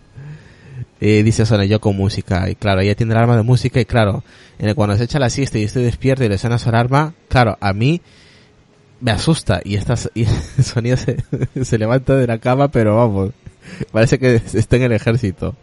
[1.05, 2.49] Eh, dice Sonia, yo con música.
[2.49, 4.23] Y claro, ella tiene el alarma de música y claro,
[4.61, 7.13] en el- cuando se echa la siesta y estoy despierto y le suena su alarma,
[7.29, 8.01] claro, a mí
[9.01, 10.25] me asusta y esta y
[10.63, 11.17] Sonia se,
[11.65, 13.31] se levanta de la cama pero vamos
[13.91, 15.57] parece que está en el ejército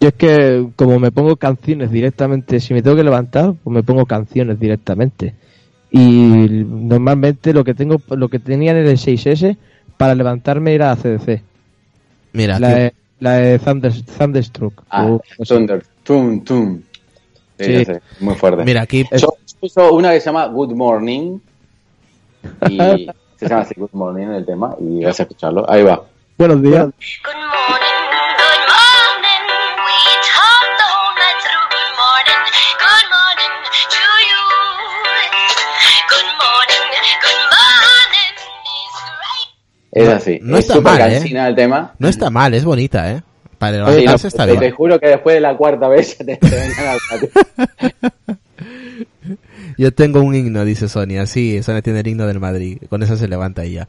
[0.00, 3.82] Yo es que como me pongo canciones directamente, si me tengo que levantar, pues me
[3.82, 5.34] pongo canciones directamente.
[5.90, 5.98] Y
[6.66, 9.56] normalmente lo que tengo, lo que tenía en el 6S
[9.98, 11.42] para levantarme era CDC.
[12.32, 14.82] mira La la de Thunder, Thunderstruck.
[14.90, 15.54] Ah, no sé.
[15.54, 16.82] Thunder, tum, tum.
[17.58, 17.72] Sí, Sí.
[17.72, 18.64] ya sé, muy fuerte.
[18.64, 21.38] mira aquí Yo, puso una que se llama Good Morning.
[22.68, 22.76] Y
[23.36, 24.76] se llama así Good Morning el tema.
[24.80, 25.68] Y vas a escucharlo.
[25.70, 26.04] Ahí va.
[26.36, 26.84] Buenos días.
[26.84, 27.95] Good morning,
[39.96, 40.38] Es así.
[40.42, 41.14] no es está mal, ¿eh?
[41.14, 41.94] cansina el tema.
[41.98, 43.22] No está mal, es bonita, ¿eh?
[43.58, 44.60] Para Sí, levantarse no, está te, bien.
[44.60, 46.96] te juro que después de la cuarta vez ya te, te vengan
[48.26, 48.36] a
[49.78, 51.26] Yo tengo un himno, dice Sonia.
[51.26, 52.78] Sí, Sonia tiene el himno del Madrid.
[52.88, 53.88] Con eso se levanta ella.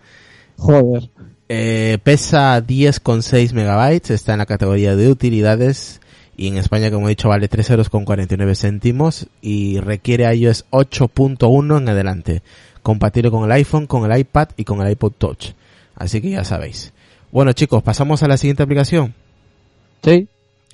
[0.57, 1.09] Joder.
[1.49, 6.01] Eh, pesa 10,6 megabytes, está en la categoría de utilidades
[6.35, 10.65] y en España, como he dicho, vale 3 euros con 49 céntimos y requiere iOS
[10.71, 12.41] 8.1 en adelante,
[12.83, 15.51] compatible con el iPhone, con el iPad y con el iPod Touch.
[15.97, 16.93] Así que ya sabéis.
[17.31, 19.15] Bueno chicos, pasamos a la siguiente aplicación.
[20.03, 20.27] Sí.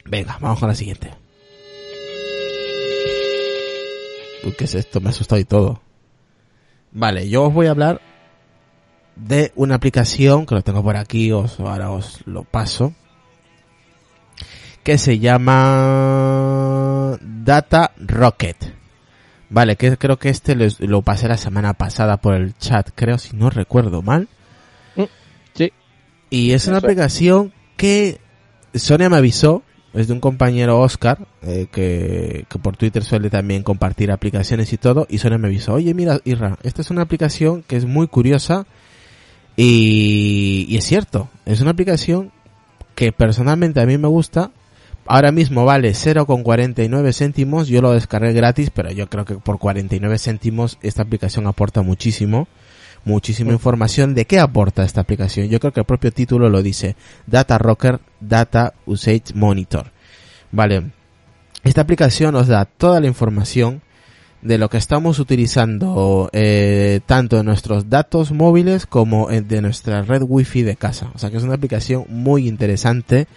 [0.06, 1.12] Venga, vamos con la siguiente.
[4.44, 5.00] Uy, ¿qué es esto?
[5.00, 5.82] Me ha asustado y todo.
[6.92, 8.02] Vale, yo os voy a hablar
[9.16, 12.94] de una aplicación que lo tengo por aquí, os, ahora os lo paso.
[14.84, 18.74] Que se llama Data Rocket.
[19.50, 23.18] Vale, que creo que este lo, lo pasé la semana pasada por el chat, creo,
[23.18, 24.28] si no recuerdo mal.
[26.34, 28.20] Y es una aplicación que
[28.74, 29.62] Sonia me avisó,
[29.94, 34.78] es de un compañero Oscar, eh, que, que por Twitter suele también compartir aplicaciones y
[34.78, 38.08] todo, y Sonia me avisó, oye mira Irra, esta es una aplicación que es muy
[38.08, 38.66] curiosa
[39.56, 42.32] y, y es cierto, es una aplicación
[42.96, 44.50] que personalmente a mí me gusta,
[45.06, 50.18] ahora mismo vale 0,49 céntimos, yo lo descargué gratis, pero yo creo que por 49
[50.18, 52.48] céntimos esta aplicación aporta muchísimo
[53.06, 55.48] muchísima información de qué aporta esta aplicación.
[55.48, 56.96] Yo creo que el propio título lo dice,
[57.28, 59.92] Data Rocker Data Usage Monitor.
[60.52, 60.92] Vale,
[61.64, 63.82] esta aplicación nos da toda la información
[64.42, 70.02] de lo que estamos utilizando eh, tanto en nuestros datos móviles como en, de nuestra
[70.02, 71.12] red wifi de casa.
[71.16, 73.28] O sea que es una aplicación muy interesante.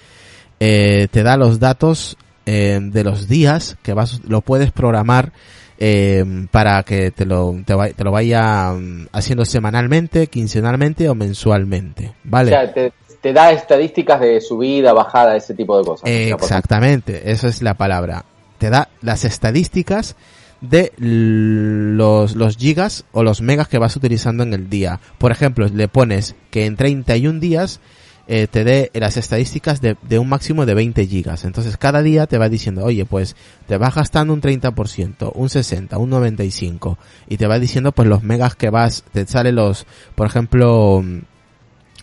[0.59, 5.33] Eh, te da los datos eh, de los días que vas, lo puedes programar
[5.79, 11.15] eh, para que te lo, te, va- te lo vaya mm, haciendo semanalmente, quincenalmente o
[11.15, 12.13] mensualmente.
[12.25, 12.53] ¿Vale?
[12.53, 16.09] O sea, te, te da estadísticas de subida, bajada, ese tipo de cosas.
[16.45, 18.25] Exactamente, esa es la palabra.
[18.59, 20.17] Te da las estadísticas
[20.63, 25.01] de los, los gigas o los megas que vas utilizando en el día.
[25.19, 27.81] Por ejemplo, le pones que en 31 días
[28.29, 31.45] eh, te dé las estadísticas de, un máximo de 20 gigas.
[31.45, 33.37] Entonces cada día te va diciendo, oye, pues
[33.67, 38.23] te vas gastando un 30%, un 60, un 95 y te va diciendo pues los
[38.23, 41.05] megas que vas, te sale los, por ejemplo,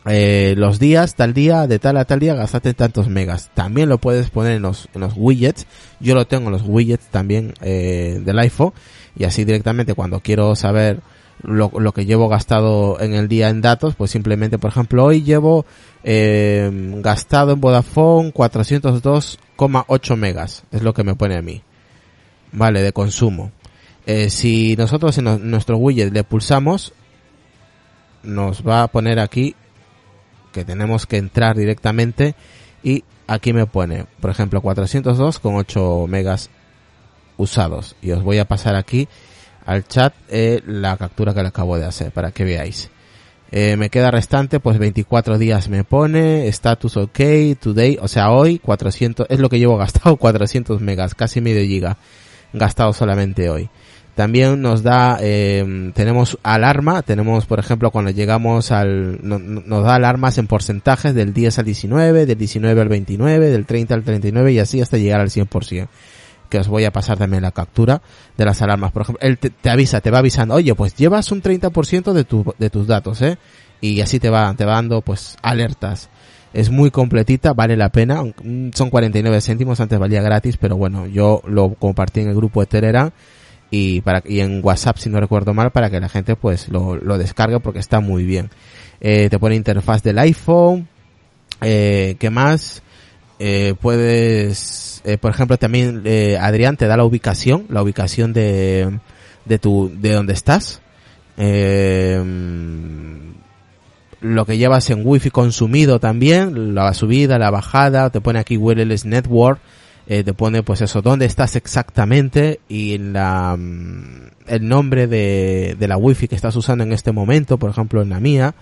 [0.06, 3.52] eh, los días, tal día, de tal a tal día, gastaste tantos megas.
[3.54, 5.66] También lo puedes poner en los, en los widgets.
[6.00, 8.74] Yo lo tengo en los widgets también eh, del iPhone.
[9.16, 11.02] Y así directamente cuando quiero saber
[11.44, 15.24] lo, lo que llevo gastado en el día en datos, pues simplemente, por ejemplo, hoy
[15.24, 15.66] llevo
[16.04, 16.70] eh,
[17.02, 20.64] gastado en Vodafone 402,8 megas.
[20.72, 21.62] Es lo que me pone a mí.
[22.54, 23.52] Vale, de consumo.
[24.06, 26.94] Eh, si nosotros en nuestro widget le pulsamos,
[28.24, 29.56] nos va a poner aquí
[30.52, 32.36] que tenemos que entrar directamente
[32.84, 36.50] y aquí me pone, por ejemplo, 402 con 8 megas
[37.38, 37.96] usados.
[38.02, 39.08] Y os voy a pasar aquí
[39.66, 42.90] al chat eh, la captura que le acabo de hacer para que veáis.
[43.52, 47.20] Eh, me queda restante, pues 24 días me pone, status ok,
[47.60, 51.98] today, o sea, hoy 400, es lo que llevo gastado, 400 megas, casi medio giga,
[52.52, 53.70] gastado solamente hoy.
[54.16, 59.84] También nos da, eh, tenemos alarma, tenemos por ejemplo cuando llegamos al, no- no- nos
[59.84, 64.04] da alarmas en porcentajes del 10 al 19, del 19 al 29, del 30 al
[64.04, 65.88] 39 y así hasta llegar al 100%.
[66.54, 68.04] Que os voy a pasar también la captura
[68.38, 68.92] de las alarmas.
[68.92, 72.46] Por ejemplo, él te, avisa, te va avisando, oye, pues llevas un 30% de, tu,
[72.60, 73.40] de tus datos, ¿eh?
[73.82, 76.10] Y así te va, te va dando pues alertas.
[76.54, 78.22] Es muy completita, vale la pena.
[78.22, 82.62] mm, Son 49 céntimos, antes valía gratis, pero bueno, yo lo compartí en el grupo
[82.62, 83.10] de Telegram
[83.72, 87.18] y y en WhatsApp si no recuerdo mal para que la gente pues lo, lo
[87.18, 88.52] descargue porque está muy bien
[89.02, 90.88] Eh, te pone interfaz del iPhone
[91.62, 92.84] eh, qué más
[93.40, 99.00] Eh, puedes eh, por ejemplo también eh, Adrián te da la ubicación la ubicación de
[99.46, 100.82] de tu de donde estás.
[101.38, 102.22] Eh,
[104.24, 109.04] lo que llevas en wifi consumido también, la subida, la bajada, te pone aquí Wireless
[109.06, 109.60] Network,
[110.08, 115.88] eh, te pone pues eso, dónde estás exactamente y la, mm, el nombre de, de
[115.88, 118.56] la wifi que estás usando en este momento, por ejemplo en la mía,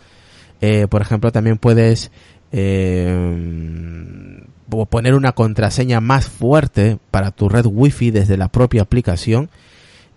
[0.61, 2.11] eh, por ejemplo también puedes
[2.51, 9.49] eh, po- poner una contraseña más fuerte para tu red wifi desde la propia aplicación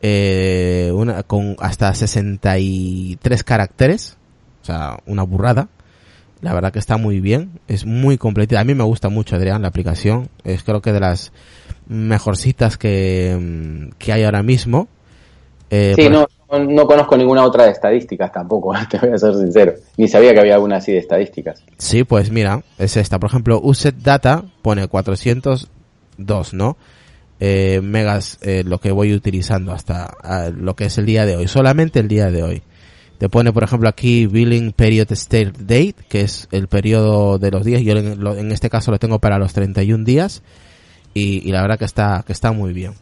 [0.03, 4.17] eh, una, con hasta 63 caracteres,
[4.63, 5.69] o sea, una burrada.
[6.43, 8.61] La verdad que está muy bien, es muy completa.
[8.61, 10.29] A mí me gusta mucho, Adrián, la aplicación.
[10.45, 11.33] Es creo que de las
[11.89, 14.89] mejorcitas que, mm, que hay ahora mismo.
[15.71, 19.35] Eh, Sí, no, no, no conozco ninguna otra de estadísticas tampoco, te voy a ser
[19.35, 19.75] sincero.
[19.97, 21.63] Ni sabía que había alguna así de estadísticas.
[21.79, 23.19] Sí, pues mira, es esta.
[23.19, 26.77] Por ejemplo, Uset Data pone 402, ¿no?
[27.41, 30.15] Eh, megas eh, lo que voy utilizando hasta
[30.57, 31.49] lo que es el día de hoy.
[31.49, 32.63] Solamente el día de hoy.
[33.19, 37.65] Te pone, por ejemplo, aquí Billing Period Start Date, que es el periodo de los
[37.65, 37.83] días.
[37.83, 40.43] Yo en, lo- en este caso lo tengo para los 31 días.
[41.13, 42.95] Y, y la verdad que está, que está muy bien.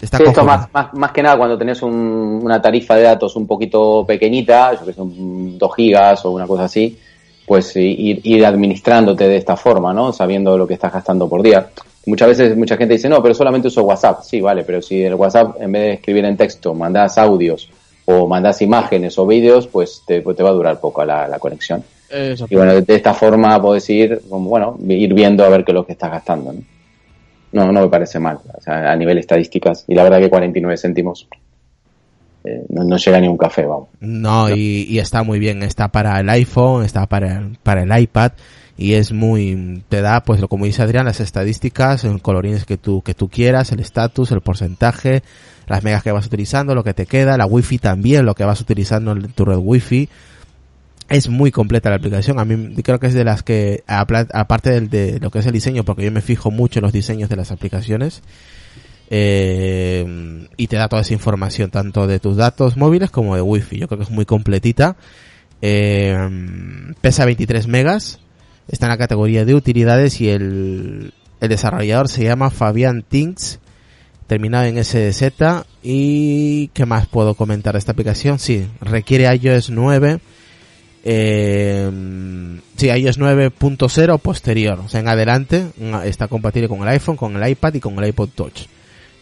[0.00, 3.36] Está Sí, esto más, más, más que nada cuando tenés un- una tarifa de datos
[3.36, 6.98] un poquito pequeñita, yo que son 2 gigas o una cosa así,
[7.46, 10.12] pues ir, ir administrándote de esta forma, ¿no?
[10.12, 11.66] Sabiendo lo que estás gastando por día.
[12.06, 14.22] Muchas veces mucha gente dice, no, pero solamente uso WhatsApp.
[14.22, 17.68] Sí, vale, pero si el WhatsApp en vez de escribir en texto mandás audios
[18.06, 21.38] o mandás imágenes o vídeos, pues te, pues te va a durar poco la, la
[21.38, 21.82] conexión.
[22.08, 22.46] Eso.
[22.48, 25.72] Y bueno, de, de esta forma podés ir, como, bueno, ir viendo a ver qué
[25.72, 26.60] es lo que estás gastando, ¿no?
[27.52, 29.84] No, no me parece mal, o sea, a nivel estadísticas.
[29.88, 31.28] Y la verdad que 49 céntimos
[32.44, 33.88] eh, no, no llega ni un café, vamos.
[34.00, 35.62] No, y, y está muy bien.
[35.62, 38.32] Está para el iPhone, está para, para el iPad
[38.80, 42.78] y es muy, te da, pues, lo como dice Adrián, las estadísticas, en colorines que
[42.78, 45.22] tú, que tú quieras, el estatus, el porcentaje,
[45.66, 48.58] las megas que vas utilizando, lo que te queda, la wifi también, lo que vas
[48.62, 50.08] utilizando en tu red wifi.
[51.10, 52.38] Es muy completa la aplicación.
[52.38, 55.52] A mí creo que es de las que, aparte del, de lo que es el
[55.52, 58.22] diseño, porque yo me fijo mucho en los diseños de las aplicaciones,
[59.10, 63.78] eh, y te da toda esa información, tanto de tus datos móviles como de wifi.
[63.78, 64.96] Yo creo que es muy completita.
[65.60, 66.16] Eh,
[67.00, 68.20] pesa 23 megas,
[68.68, 73.58] está en la categoría de utilidades y el, el desarrollador se llama Fabian Tinks,
[74.28, 75.32] terminado en SZ.
[75.82, 78.38] ¿Y qué más puedo comentar de esta aplicación?
[78.38, 80.20] Sí, requiere iOS 9.
[81.02, 81.90] Eh,
[82.76, 85.66] sí, iOS 9.0 posterior, o sea, en adelante
[86.04, 88.66] está compatible con el iPhone, con el iPad y con el iPod Touch.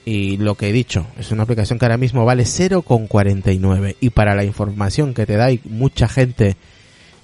[0.05, 4.35] Y lo que he dicho, es una aplicación que ahora mismo vale 0,49 y para
[4.35, 6.57] la información que te da y mucha gente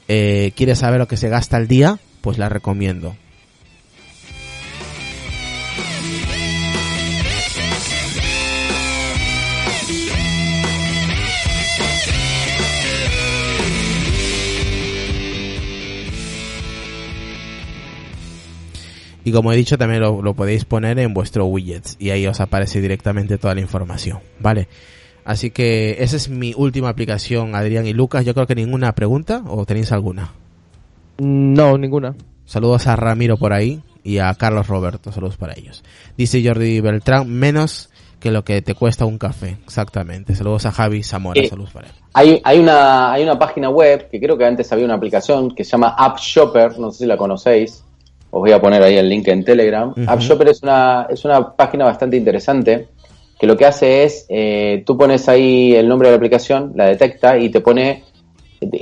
[0.07, 3.16] eh, quiere saber lo que se gasta al día, pues la recomiendo.
[19.25, 22.41] Y como he dicho, también lo, lo podéis poner en vuestro widgets y ahí os
[22.41, 24.68] aparece directamente toda la información, ¿vale?
[25.25, 28.25] Así que esa es mi última aplicación, Adrián y Lucas.
[28.27, 30.33] Yo creo que ninguna pregunta o tenéis alguna.
[31.18, 32.14] No, ninguna.
[32.45, 35.83] Saludos a Ramiro por ahí y a Carlos Roberto, saludos para ellos.
[36.18, 37.89] Dice Jordi Beltrán, menos
[38.20, 40.35] que lo que te cuesta un café, exactamente.
[40.35, 41.95] Saludos a Javi Zamora, Eh, saludos para él.
[42.12, 45.64] Hay, hay, una, hay una página web que creo que antes había una aplicación que
[45.64, 47.83] se llama App Shopper, no sé si la conocéis.
[48.35, 49.91] Os voy a poner ahí el link en Telegram.
[49.91, 50.05] Ujú.
[50.07, 52.89] App Shopper es una, es una página bastante interesante
[53.39, 56.87] que lo que hace es, eh, tú pones ahí el nombre de la aplicación, la
[56.87, 58.03] detecta y te pone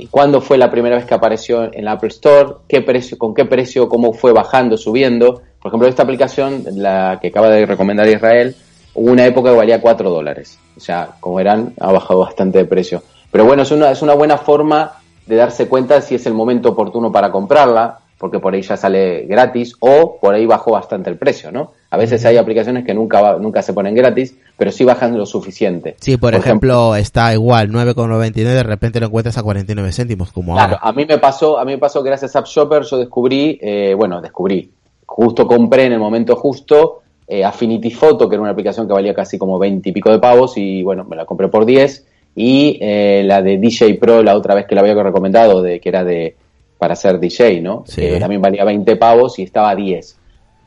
[0.09, 3.45] cuándo fue la primera vez que apareció en la Apple Store, qué precio, con qué
[3.45, 5.41] precio, cómo fue bajando, subiendo.
[5.61, 8.55] Por ejemplo, esta aplicación, la que acaba de recomendar Israel,
[8.95, 10.57] hubo una época que valía 4 dólares.
[10.75, 13.03] O sea, como verán, ha bajado bastante de precio.
[13.31, 14.93] Pero bueno, es una, es una buena forma
[15.25, 19.25] de darse cuenta si es el momento oportuno para comprarla, porque por ahí ya sale
[19.25, 21.73] gratis, o por ahí bajó bastante el precio, ¿no?
[21.89, 25.25] A veces hay aplicaciones que nunca, va- nunca se ponen gratis, pero sí bajan lo
[25.25, 25.97] suficiente.
[25.99, 30.75] Sí, por, ejemplo, está igual, 9,99, de repente lo encuentras a 49 céntimos, como Claro,
[30.75, 30.89] ahora.
[30.89, 33.59] a mí me pasó, a mí me pasó que gracias a App Shopper yo descubrí,
[33.61, 34.71] eh, bueno, descubrí,
[35.05, 39.13] justo compré en el momento justo eh, Affinity Photo, que era una aplicación que valía
[39.13, 42.05] casi como 20 y pico de pavos y bueno, me la compré por 10
[42.37, 45.89] y eh, la de DJ Pro, la otra vez que la había recomendado, de que
[45.89, 46.37] era de
[46.83, 47.85] para ser DJ, ¿no?
[47.87, 48.05] Sí.
[48.19, 50.17] También valía 20 pavos y estaba a 10.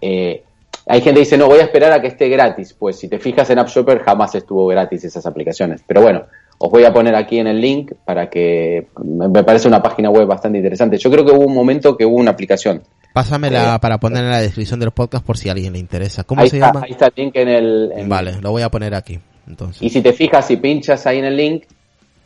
[0.01, 0.43] Eh,
[0.87, 2.73] hay gente que dice, no, voy a esperar a que esté gratis.
[2.73, 5.83] Pues si te fijas en App Shopper, jamás estuvo gratis esas aplicaciones.
[5.87, 6.23] Pero bueno,
[6.57, 10.27] os voy a poner aquí en el link para que me parece una página web
[10.27, 10.97] bastante interesante.
[10.97, 12.83] Yo creo que hubo un momento que hubo una aplicación.
[13.12, 16.25] Pásamela Eh, para poner en la descripción del podcast por si a alguien le interesa.
[16.25, 16.81] ¿Cómo ahí, se está, llama?
[16.87, 17.93] ahí está el link en el...
[17.95, 19.19] en- Vale, lo voy a poner aquí.
[19.47, 19.83] Entonces.
[19.83, 21.64] Y si te fijas y pinchas ahí en el link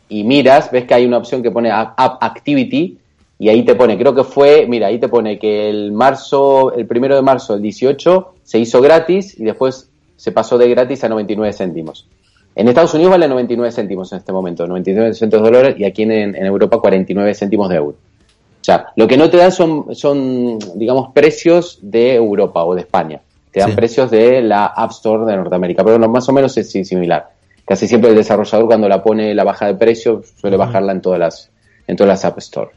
[0.07, 2.97] y miras, ves que hay una opción que pone App Activity
[3.41, 6.85] y ahí te pone, creo que fue, mira, ahí te pone que el marzo, el
[6.85, 11.09] primero de marzo, el 18, se hizo gratis y después se pasó de gratis a
[11.09, 12.07] 99 céntimos.
[12.53, 16.03] En Estados Unidos vale 99 céntimos en este momento, 99 céntimos de dólares y aquí
[16.03, 17.95] en, en Europa 49 céntimos de euro.
[17.97, 22.81] O sea, lo que no te dan son, son, digamos, precios de Europa o de
[22.81, 23.21] España.
[23.51, 23.75] Te dan Sí.
[23.75, 27.29] precios de la App Store de Norteamérica, pero no, más o menos es similar.
[27.65, 31.19] casi siempre el desarrollador cuando la pone la baja de precio suele bajarla en todas
[31.19, 31.49] las
[31.87, 32.69] en todas las App Store.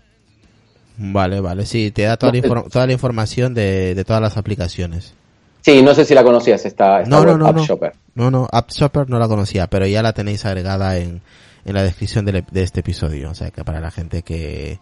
[0.97, 4.23] Vale, vale, sí, te da toda, la, No, infor- toda la información de, de todas
[4.23, 5.15] las aplicaciones.
[5.63, 7.65] Sí, no sé si la conocías esta, esta No, no, web no, App no.
[7.65, 7.93] Shopper.
[8.15, 11.21] No, no, App Shopper no la conocía, pero ya la tenéis agregada en,
[11.65, 13.31] en la descripción del- de, este episodio.
[13.31, 14.79] O sea que para la gente que,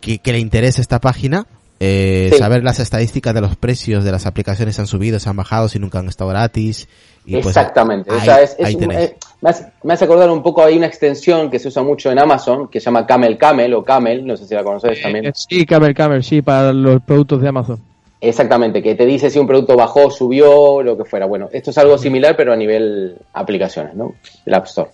[0.00, 1.46] que, que le interese esta página,
[1.84, 2.38] eh, Sí.
[2.38, 5.80] saber las estadísticas de los precios de las aplicaciones han subido, se han bajado, si
[5.80, 6.88] nunca han estado gratis.
[7.26, 8.08] Y pues, Exactamente.
[8.10, 10.86] o ahí- sea, es- es eh, me, hace, me hace acordar un poco, hay una
[10.86, 14.36] extensión que se usa mucho en Amazon, que se llama Camel Camel o Camel, no
[14.36, 15.26] sé si la conoces también.
[15.26, 17.80] Eh, Sí, Camel Camel, sí, para los productos de Amazon.
[18.20, 21.26] Exactamente, que te dice si un producto bajó, subió, lo que fuera.
[21.26, 24.14] Bueno, esto es algo similar, pero a nivel aplicaciones, ¿no?
[24.46, 24.90] El App Store.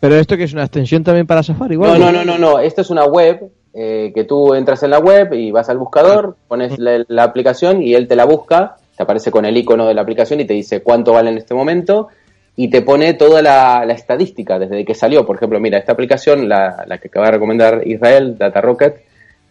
[0.00, 2.00] Pero esto que es una extensión también para Safari, No, igual.
[2.00, 2.58] no, no, no, no.
[2.58, 6.36] Esto es una web eh, que tú entras en la web y vas al buscador,
[6.48, 9.94] pones la, la aplicación y él te la busca, te aparece con el icono de
[9.94, 12.08] la aplicación y te dice cuánto vale en este momento
[12.56, 15.26] y te pone toda la, la estadística desde que salió.
[15.26, 18.94] Por ejemplo, mira, esta aplicación, la, la que acaba de recomendar Israel, Data Rocket,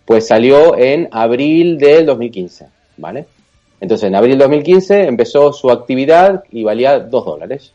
[0.05, 2.67] pues salió en abril del 2015,
[2.97, 3.25] ¿vale?
[3.81, 7.73] Entonces, en abril del 2015 empezó su actividad y valía 2 dólares.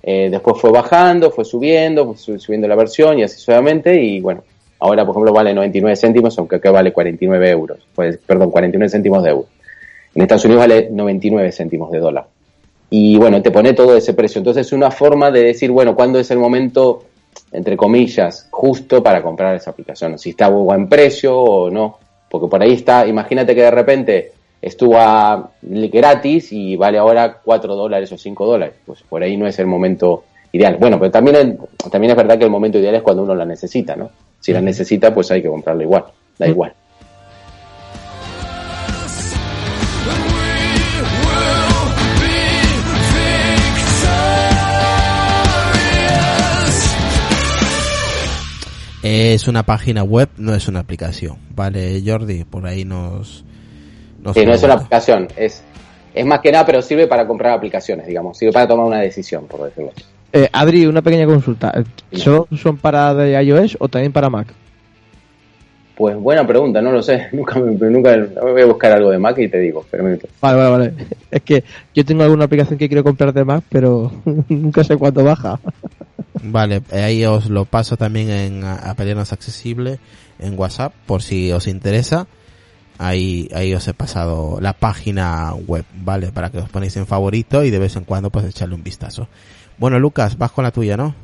[0.00, 4.00] Eh, después fue bajando, fue subiendo, fue su- subiendo la versión y así sucesivamente.
[4.00, 4.44] Y bueno,
[4.78, 7.78] ahora por ejemplo vale 99 céntimos, aunque acá vale 49 euros.
[7.94, 9.48] Pues, perdón, 49 céntimos de euro.
[10.14, 12.26] En Estados Unidos vale 99 céntimos de dólar.
[12.90, 14.38] Y bueno, te pone todo ese precio.
[14.38, 17.04] Entonces es una forma de decir, bueno, cuándo es el momento,
[17.52, 20.18] entre comillas, justo para comprar esa aplicación.
[20.18, 21.98] Si está a buen precio o no.
[22.30, 27.74] Porque por ahí está, imagínate que de repente estuvo a gratis y vale ahora 4
[27.74, 28.74] dólares o 5 dólares.
[28.84, 30.76] Pues por ahí no es el momento ideal.
[30.78, 31.58] Bueno, pero también, el-
[31.90, 34.10] también es verdad que el momento ideal es cuando uno la necesita, ¿no?
[34.40, 36.04] Si la necesita, pues hay que comprarla igual.
[36.38, 36.72] Da igual.
[49.02, 51.36] Es una página web, no es una aplicación.
[51.54, 53.44] Vale, Jordi, por ahí nos...
[54.20, 55.62] nos Sí, no es una aplicación, es,
[56.12, 59.46] es más que nada, pero sirve para comprar aplicaciones, digamos, sirve para tomar una decisión,
[59.46, 60.04] por decirlo así.
[60.32, 61.72] Eh, Adri, una pequeña consulta.
[61.74, 64.48] Eh, ¿Solo son para de iOS o también para Mac?
[65.96, 69.36] Pues buena pregunta, no lo sé, nunca, me- nunca voy a buscar algo de Mac
[69.38, 70.28] y te digo, minuto.
[70.40, 70.92] Vale, vale, vale.
[71.30, 71.64] Es que
[71.94, 74.12] yo tengo alguna aplicación que quiero comprar de Mac, pero
[74.48, 75.58] nunca sé cuánto baja.
[76.42, 79.98] Vale, eh, ahí os lo paso también en a- Apelianos Accesible
[80.38, 82.26] en WhatsApp por si os interesa.
[82.98, 86.32] Ahí, ahí os he pasado la página web, ¿vale?
[86.32, 89.28] Para que os ponéis en favorito y de vez en cuando pues echarle un vistazo.
[89.78, 91.14] Bueno, Lucas, vas con la tuya, ¿no?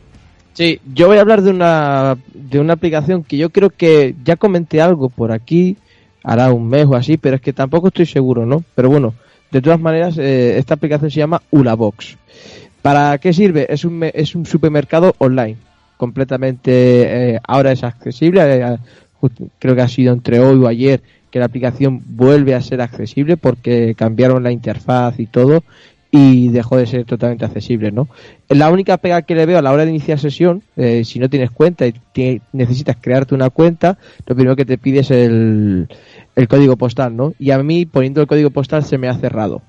[0.52, 4.36] Sí, yo voy a hablar de una, de una aplicación que yo creo que ya
[4.36, 5.76] comenté algo por aquí,
[6.22, 8.62] hará un mes o así, pero es que tampoco estoy seguro, ¿no?
[8.76, 9.14] Pero bueno,
[9.50, 12.16] de todas maneras, eh, esta aplicación se llama Ulabox.
[12.82, 13.66] ¿Para qué sirve?
[13.68, 15.56] Es un, es un supermercado online,
[15.96, 18.78] completamente, eh, ahora es accesible, eh,
[19.58, 21.02] creo que ha sido entre hoy o ayer
[21.34, 25.64] que la aplicación vuelve a ser accesible porque cambiaron la interfaz y todo
[26.12, 28.06] y dejó de ser totalmente accesible, ¿no?
[28.48, 31.28] La única pega que le veo a la hora de iniciar sesión, eh, si no
[31.28, 35.88] tienes cuenta y necesitas crearte una cuenta, lo primero que te pide es el,
[36.36, 37.34] el código postal, ¿no?
[37.40, 39.60] Y a mí poniendo el código postal se me ha cerrado.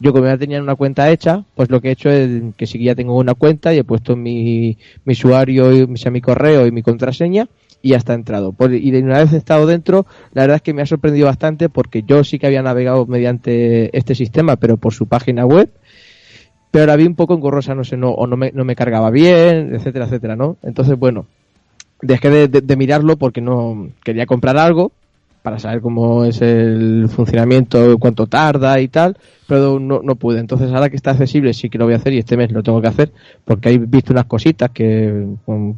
[0.00, 2.82] Yo como ya tenía una cuenta hecha, pues lo que he hecho es que que
[2.82, 6.72] ya tengo una cuenta y he puesto mi, mi usuario, y, o mi correo y
[6.72, 7.46] mi contraseña
[7.82, 8.54] y ya está entrado.
[8.70, 11.68] Y de una vez he estado dentro, la verdad es que me ha sorprendido bastante
[11.68, 15.70] porque yo sí que había navegado mediante este sistema, pero por su página web,
[16.70, 19.10] pero la vi un poco engorrosa, no sé, no, o no me, no me cargaba
[19.10, 20.56] bien, etcétera, etcétera, ¿no?
[20.62, 21.26] Entonces, bueno,
[22.02, 24.92] dejé de, mirarlo porque no quería comprar algo
[25.42, 29.16] para saber cómo es el funcionamiento, cuánto tarda y tal,
[29.46, 30.40] pero no, no pude.
[30.40, 32.62] Entonces, ahora que está accesible, sí que lo voy a hacer y este mes lo
[32.62, 33.12] tengo que hacer
[33.44, 35.26] porque he visto unas cositas que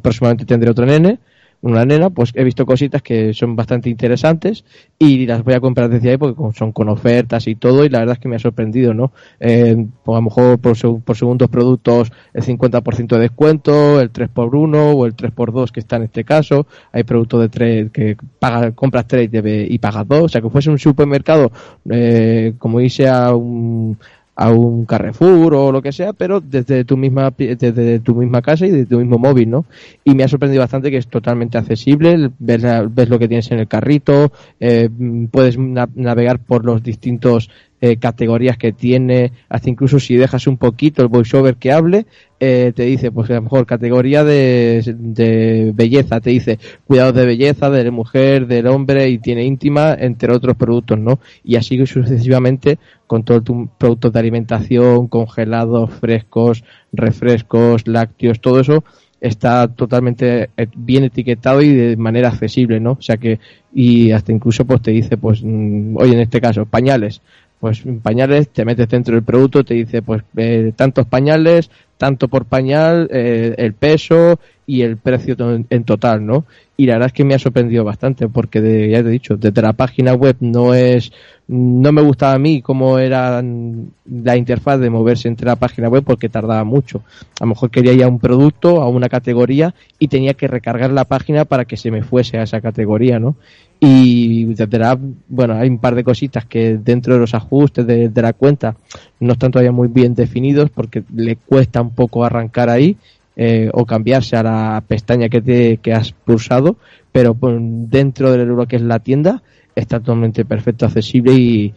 [0.01, 1.19] próximamente tendré otro nene,
[1.61, 4.65] una nena, pues he visto cositas que son bastante interesantes
[4.97, 7.99] y las voy a comprar desde ahí porque son con ofertas y todo y la
[7.99, 9.11] verdad es que me ha sorprendido, ¿no?
[9.39, 14.93] Eh, pues a lo mejor por, por segundos productos el 50% de descuento, el 3x1
[14.95, 19.05] o el 3x2 que está en este caso, hay productos de trade que paga, compras
[19.07, 19.29] 3
[19.69, 21.51] y pagas 2, o sea que fuese un supermercado
[21.89, 23.97] eh, como irse a un
[24.41, 28.65] a un Carrefour o lo que sea, pero desde tu misma desde tu misma casa
[28.65, 29.65] y desde tu mismo móvil, ¿no?
[30.03, 33.59] Y me ha sorprendido bastante que es totalmente accesible, ves, ves lo que tienes en
[33.59, 34.89] el carrito, eh,
[35.29, 37.49] puedes na- navegar por los distintos
[37.81, 42.05] eh, categorías que tiene, hasta incluso si dejas un poquito el voiceover que hable,
[42.39, 47.25] eh, te dice, pues a lo mejor categoría de, de belleza, te dice cuidados de
[47.25, 51.19] belleza de la mujer, del hombre y tiene íntima, entre otros productos, ¿no?
[51.43, 52.77] Y así sucesivamente
[53.07, 56.63] con todos tus productos de alimentación, congelados, frescos,
[56.93, 58.83] refrescos, lácteos, todo eso
[59.21, 62.93] está totalmente eh, bien etiquetado y de manera accesible, ¿no?
[62.93, 63.39] O sea que,
[63.71, 67.21] y hasta incluso pues te dice, pues, mm, oye, en este caso, pañales,
[67.61, 72.45] pues pañales, te metes dentro del producto, te dice, pues, eh, tantos pañales, tanto por
[72.45, 75.35] pañal, eh, el peso y el precio
[75.69, 76.45] en total, ¿no?
[76.75, 79.37] Y la verdad es que me ha sorprendido bastante porque, de, ya te he dicho,
[79.37, 81.11] desde la página web no es,
[81.47, 86.03] no me gustaba a mí cómo era la interfaz de moverse entre la página web
[86.03, 87.03] porque tardaba mucho.
[87.39, 90.89] A lo mejor quería ir a un producto, a una categoría y tenía que recargar
[90.89, 93.35] la página para que se me fuese a esa categoría, ¿no?
[93.83, 94.95] Y desde la
[95.27, 98.75] bueno, hay un par de cositas que dentro de los ajustes de, la cuenta
[99.19, 102.95] no están todavía muy bien definidos porque le cuesta un poco arrancar ahí
[103.35, 106.75] eh, o cambiarse a la pestaña que, te, que has pulsado,
[107.11, 109.41] pero pues, dentro de lo que es la tienda
[109.75, 111.73] está totalmente perfecto, accesible y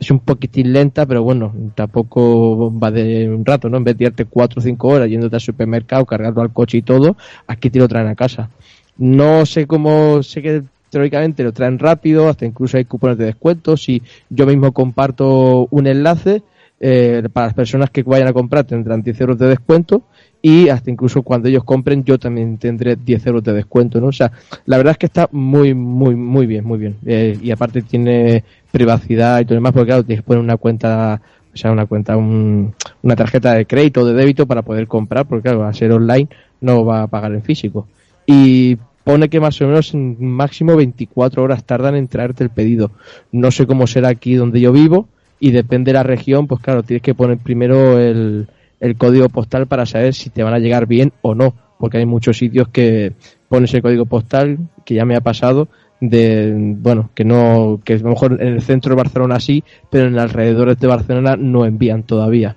[0.00, 3.76] es un poquitín lenta, pero bueno, tampoco va de un rato, ¿no?
[3.76, 6.82] En vez de irte cuatro o cinco horas yéndote al supermercado, cargando al coche y
[6.82, 8.50] todo, aquí te lo traen a casa.
[8.96, 10.62] No sé cómo, sé que
[10.94, 13.76] teóricamente lo traen rápido, hasta incluso hay cupones de descuento.
[13.76, 16.42] Si yo mismo comparto un enlace,
[16.80, 20.02] eh, para las personas que vayan a comprar tendrán 10 euros de descuento
[20.42, 24.08] y hasta incluso cuando ellos compren yo también tendré 10 euros de descuento, ¿no?
[24.08, 24.30] O sea,
[24.66, 26.96] la verdad es que está muy, muy, muy bien, muy bien.
[27.06, 30.56] Eh, y aparte tiene privacidad y todo lo demás, porque claro, tienes que poner una
[30.58, 31.20] cuenta,
[31.52, 32.72] o sea, una cuenta, un-
[33.02, 36.28] una tarjeta de crédito o de débito para poder comprar, porque claro, al ser online
[36.60, 37.86] no va a pagar en físico.
[38.26, 42.90] Y pone que más o menos en máximo 24 horas tardan en traerte el pedido.
[43.30, 46.82] No sé cómo será aquí donde yo vivo y depende de la región, pues claro,
[46.82, 48.48] tienes que poner primero el,
[48.80, 52.06] el código postal para saber si te van a llegar bien o no, porque hay
[52.06, 53.12] muchos sitios que
[53.48, 55.68] pones el código postal, que ya me ha pasado,
[56.00, 60.08] de, bueno, que no, que a lo mejor en el centro de Barcelona sí, pero
[60.08, 62.56] en alrededores de Barcelona no envían todavía.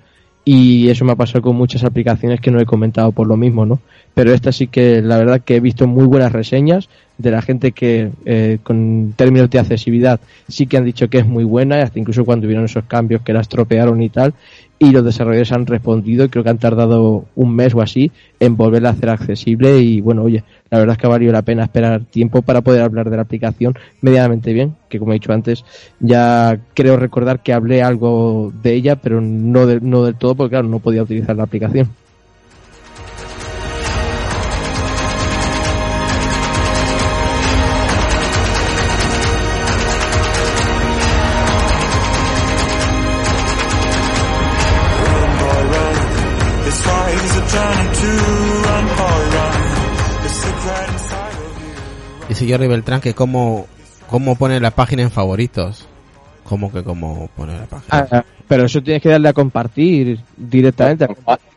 [0.50, 3.66] Y eso me ha pasado con muchas aplicaciones que no he comentado por lo mismo,
[3.66, 3.80] ¿no?
[4.14, 6.88] Pero esta sí que, la verdad que he visto muy buenas reseñas
[7.18, 11.26] de la gente que, eh, con términos de accesibilidad, sí que han dicho que es
[11.26, 14.34] muy buena, hasta incluso cuando vieron esos cambios que la estropearon y tal,
[14.78, 18.56] y los desarrolladores han respondido y creo que han tardado un mes o así en
[18.56, 21.64] volverla a hacer accesible y bueno, oye, la verdad es que ha valido la pena
[21.64, 25.64] esperar tiempo para poder hablar de la aplicación medianamente bien, que como he dicho antes,
[25.98, 30.68] ya creo recordar que hablé algo de ella, pero no, no del todo porque claro,
[30.68, 31.88] no podía utilizar la aplicación.
[52.38, 53.66] Dice Jordi Beltrán que cómo,
[54.08, 55.88] cómo pone la página en favoritos.
[56.44, 58.06] ¿Cómo que cómo pone la página?
[58.12, 61.08] Ah, pero eso tienes que darle a compartir directamente.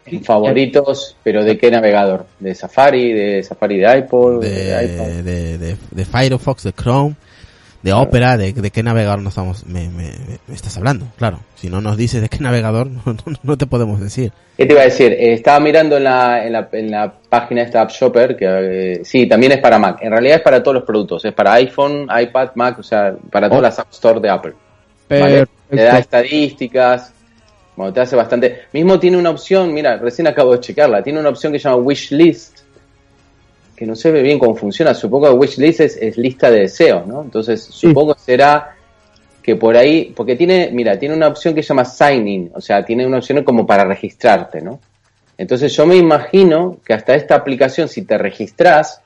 [0.08, 2.26] En favoritos, pero ¿de qué navegador?
[2.40, 3.14] ¿De Safari?
[3.14, 4.42] ¿De Safari de iPod?
[4.42, 5.24] de, iPad?
[5.24, 7.16] de, de, de Firefox, de Chrome,
[7.84, 10.14] de Opera, de, de qué navegador nos estamos, me, me-
[10.48, 11.40] me estás hablando, claro.
[11.56, 14.32] Si no nos dices de qué navegador, no, no- no te podemos decir.
[14.58, 15.12] ¿Qué te iba a decir?
[15.14, 19.02] Eh, estaba mirando en la, en la, en la página esta App Shopper, que eh,
[19.04, 19.98] sí, también es para Mac.
[20.02, 21.26] En realidad es para todos los productos.
[21.26, 23.64] Es para iPhone, iPad, Mac, o sea, para todas Oh.
[23.64, 24.54] las App Store de Apple.
[25.10, 25.46] ¿vale?
[25.70, 27.14] Te da estadísticas,
[27.76, 28.64] bueno, te hace bastante.
[28.74, 31.82] Mismo tiene una opción, mira, recién acabo de checarla, tiene una opción que se llama
[31.82, 32.51] Wishlist,
[33.82, 34.94] que no sé bien cómo funciona.
[34.94, 37.24] Supongo que Wishlist es, es lista de deseos, ¿no?
[37.24, 38.76] Entonces, supongo será
[39.42, 42.62] que por ahí, porque tiene, mira, tiene una opción que se llama Sign In, o
[42.62, 44.80] sea, tiene una opción como para registrarte, ¿no?
[45.36, 49.02] Entonces yo me imagino que hasta esta aplicación, si te registras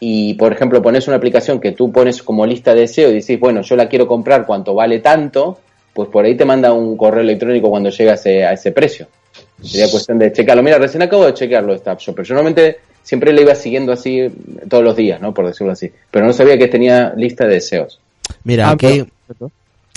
[0.00, 3.38] y, por ejemplo, pones una aplicación que tú pones como lista de deseo y dices,
[3.38, 5.60] bueno, yo la quiero comprar, ¿cuánto vale tanto?
[5.94, 9.06] Pues por ahí te manda un correo electrónico cuando llega a ese, a ese precio.
[9.62, 10.60] Sería cuestión de checarlo.
[10.64, 12.24] Mira, recién acabo de checarlo esta App Shopper.
[12.24, 14.28] Yo normalmente siempre le iba siguiendo así
[14.68, 15.32] todos los días, ¿no?
[15.34, 15.90] Por decirlo así.
[16.10, 18.00] Pero no sabía que tenía lista de deseos.
[18.44, 19.04] Mira, Ah, aquí,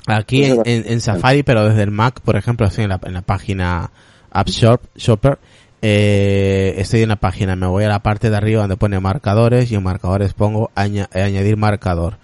[0.07, 2.99] aquí en, va- en- en Safari, pero desde el Mac, por ejemplo, estoy en la,
[3.03, 3.91] en la página
[4.31, 5.37] App Shop, Shopper,
[5.81, 9.71] eh, estoy en la página, me voy a la parte de arriba donde pone marcadores
[9.71, 12.17] y en marcadores pongo aña- eh, añadir marcador.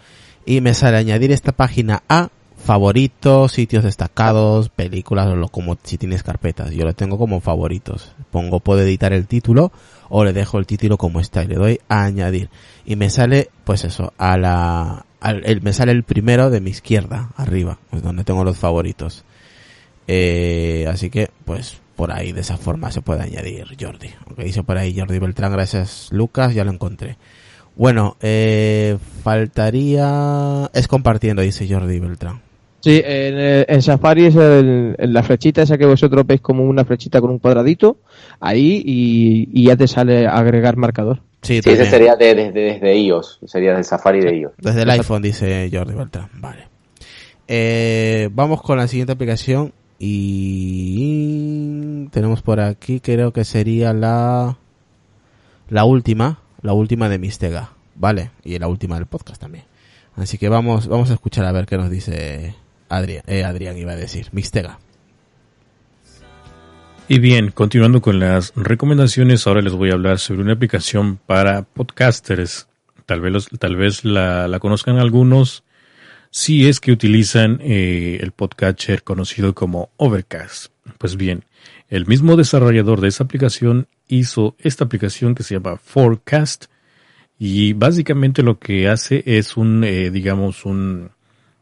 [0.45, 2.29] Y me sale añadir esta página a
[2.62, 6.72] favoritos, sitios destacados, películas o como si tienes carpetas.
[6.72, 8.14] Yo lo tengo como favoritos.
[8.32, 9.72] Pongo puedo editar el título
[10.09, 12.49] o le dejo el título como está y le doy a añadir.
[12.86, 16.70] Y me sale, pues eso, a la, al- el, me sale el primero de mi
[16.72, 19.24] izquierda, arriba, pues donde tengo los favoritos.
[20.07, 24.09] Eh, así que, pues, por ahí de esa forma se puede añadir Jordi.
[24.26, 27.18] Aunque dice por ahí Jordi Beltrán, gracias Lucas, ya lo encontré.
[27.76, 30.70] Bueno, eh, faltaría...
[30.74, 32.41] Es compartiendo, dice Jordi Beltrán.
[32.82, 36.63] Sí, en, eh, en Safari es el- en la flechita esa que vosotros veis como
[36.63, 37.97] una flechita con un cuadradito,
[38.39, 41.21] ahí y, y ya te sale agregar marcador.
[41.43, 44.53] Sí, Sí, ese sería de- desde desde iOS, sería del Safari de iOS.
[44.57, 46.29] Desde el iPhone, dice Jordi Beltrán.
[46.36, 46.67] Vale.
[47.47, 49.73] Eh, vamos con la siguiente aplicación.
[50.03, 54.57] Y tenemos por aquí, creo que sería la,
[55.69, 57.71] la última, la última de Mistega.
[57.95, 58.32] Vale.
[58.43, 59.65] Y la última del podcast también.
[60.15, 62.55] Así que vamos, vamos a escuchar a ver qué nos dice
[62.92, 64.80] Adrián, eh, Adrián iba a decir, Mistega.
[67.08, 71.64] Y bien, continuando con las recomendaciones, ahora les voy a hablar sobre una aplicación para
[71.64, 72.68] podcasters.
[73.06, 75.64] Tal vez, tal vez la, la conozcan algunos
[76.32, 80.72] si es que utilizan eh, el podcatcher conocido como Overcast.
[80.98, 81.44] Pues bien,
[81.89, 86.66] el mismo desarrollador de esa aplicación hizo esta aplicación que se llama Forecast
[87.38, 91.12] y básicamente lo que hace es un, eh, digamos, un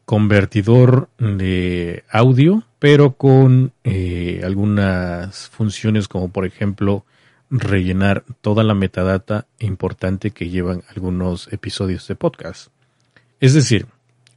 [0.09, 7.05] convertidor de audio, pero con eh, algunas funciones como por ejemplo
[7.51, 12.71] rellenar toda la metadata importante que llevan algunos episodios de podcast.
[13.39, 13.85] Es decir,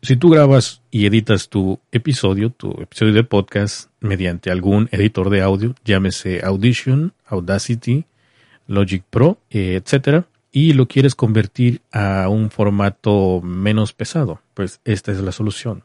[0.03, 5.41] si tú grabas y editas tu episodio, tu episodio de podcast mediante algún editor de
[5.41, 8.05] audio, llámese Audition, Audacity,
[8.67, 15.11] Logic Pro, eh, etcétera, y lo quieres convertir a un formato menos pesado, pues esta
[15.11, 15.83] es la solución.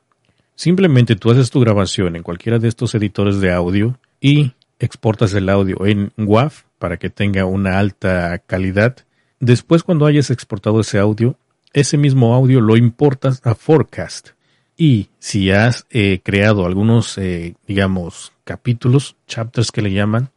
[0.55, 5.49] Simplemente tú haces tu grabación en cualquiera de estos editores de audio y exportas el
[5.49, 8.97] audio en WAV para que tenga una alta calidad.
[9.39, 11.37] Después cuando hayas exportado ese audio,
[11.73, 14.29] ese mismo audio lo importas a Forecast.
[14.75, 20.29] Y si has eh, creado algunos, eh, digamos, capítulos, chapters que le llaman,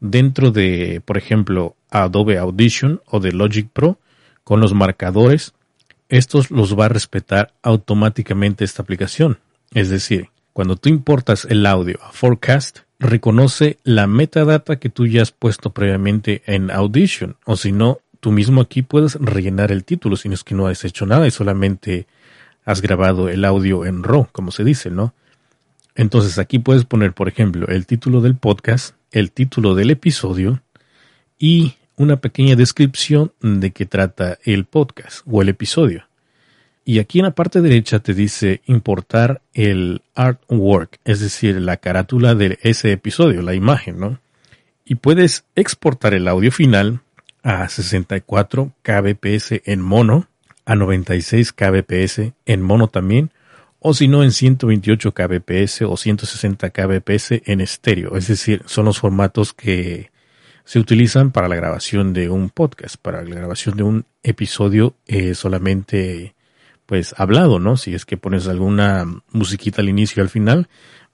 [0.00, 3.98] dentro de, por ejemplo, Adobe Audition o de Logic Pro,
[4.44, 5.54] con los marcadores,
[6.08, 9.38] estos los va a respetar automáticamente esta aplicación.
[9.72, 15.22] Es decir, cuando tú importas el audio a Forecast, reconoce la metadata que tú ya
[15.22, 17.36] has puesto previamente en Audition.
[17.44, 20.66] O si no, tú mismo aquí puedes rellenar el título, si no es que no
[20.66, 22.06] has hecho nada y solamente
[22.64, 25.14] has grabado el audio en RAW, como se dice, ¿no?
[25.94, 30.62] Entonces aquí puedes poner, por ejemplo, el título del podcast, el título del episodio
[31.38, 36.06] y una pequeña descripción de qué trata el podcast o el episodio.
[36.84, 42.34] Y aquí en la parte derecha te dice importar el artwork, es decir, la carátula
[42.34, 44.20] de ese episodio, la imagen, ¿no?
[44.84, 47.00] Y puedes exportar el audio final
[47.42, 50.28] a 64 kbps en mono,
[50.64, 53.32] a 96 kbps en mono también,
[53.80, 58.16] o si no en 128 kbps o 160 kbps en estéreo.
[58.16, 60.10] Es decir, son los formatos que
[60.66, 65.34] se utilizan para la grabación de un podcast, para la grabación de un episodio eh,
[65.36, 66.34] solamente
[66.86, 67.76] pues hablado, ¿no?
[67.76, 70.68] Si es que pones alguna musiquita al inicio y al final,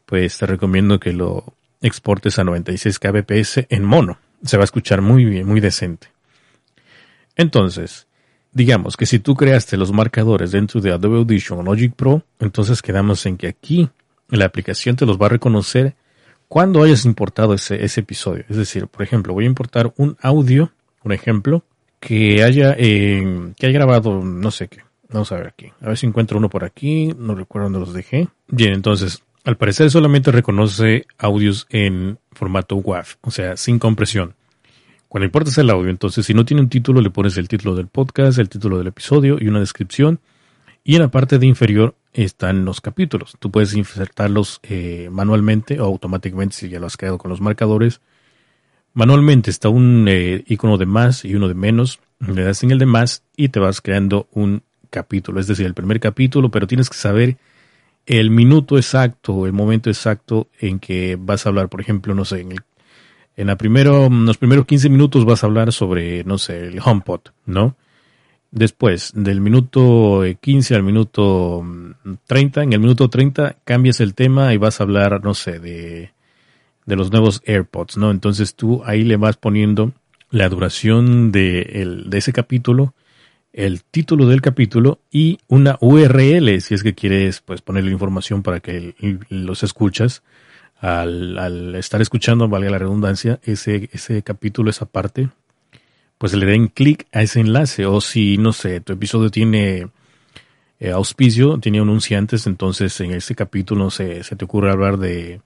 [0.06, 4.18] pues te recomiendo que lo exportes a 96 kbps en mono.
[4.42, 6.08] Se va a escuchar muy bien, muy decente.
[7.36, 8.06] Entonces,
[8.52, 12.80] digamos que si tú creaste los marcadores dentro de Adobe Audition o Logic Pro, entonces
[12.80, 13.90] quedamos en que aquí
[14.28, 15.94] la aplicación te los va a reconocer
[16.52, 18.44] cuando hayas importado ese, ese episodio.
[18.46, 20.70] Es decir, por ejemplo, voy a importar un audio,
[21.02, 21.64] un ejemplo,
[21.98, 24.80] que haya, eh, que haya grabado, no sé qué.
[25.08, 25.72] Vamos a ver aquí.
[25.80, 27.14] A ver si encuentro uno por aquí.
[27.16, 28.28] No recuerdo dónde los dejé.
[28.48, 34.34] Bien, entonces, al parecer solamente reconoce audios en formato WAV, o sea, sin compresión.
[35.08, 37.86] Cuando importas el audio, entonces, si no tiene un título, le pones el título del
[37.86, 40.20] podcast, el título del episodio y una descripción.
[40.84, 43.36] Y en la parte de inferior están los capítulos.
[43.38, 48.00] Tú puedes insertarlos eh, manualmente o automáticamente si ya lo has creado con los marcadores.
[48.94, 52.00] Manualmente está un eh, icono de más y uno de menos.
[52.20, 55.74] Le das en el de más y te vas creando un capítulo, es decir, el
[55.74, 57.38] primer capítulo, pero tienes que saber
[58.06, 62.40] el minuto exacto, el momento exacto en que vas a hablar, por ejemplo, no sé,
[62.40, 62.60] en, el,
[63.36, 67.20] en la primero, los primeros 15 minutos vas a hablar sobre, no sé, el HomePod,
[67.46, 67.76] ¿no?
[68.52, 71.64] Después, del minuto 15 al minuto
[72.26, 76.12] 30, en el minuto 30 cambias el tema y vas a hablar, no sé, de,
[76.84, 78.10] de los nuevos AirPods, ¿no?
[78.10, 79.92] Entonces tú ahí le vas poniendo
[80.30, 82.92] la duración de, el, de ese capítulo,
[83.54, 88.60] el título del capítulo y una URL si es que quieres pues ponerle información para
[88.60, 88.94] que
[89.30, 90.22] los escuchas
[90.78, 95.28] al, al estar escuchando valga la redundancia ese ese capítulo esa parte
[96.22, 97.84] pues le den clic a ese enlace.
[97.84, 99.88] O si no sé tu episodio tiene
[100.78, 105.40] eh, auspicio tiene anunciantes entonces en ese capítulo no sé se te ocurre hablar de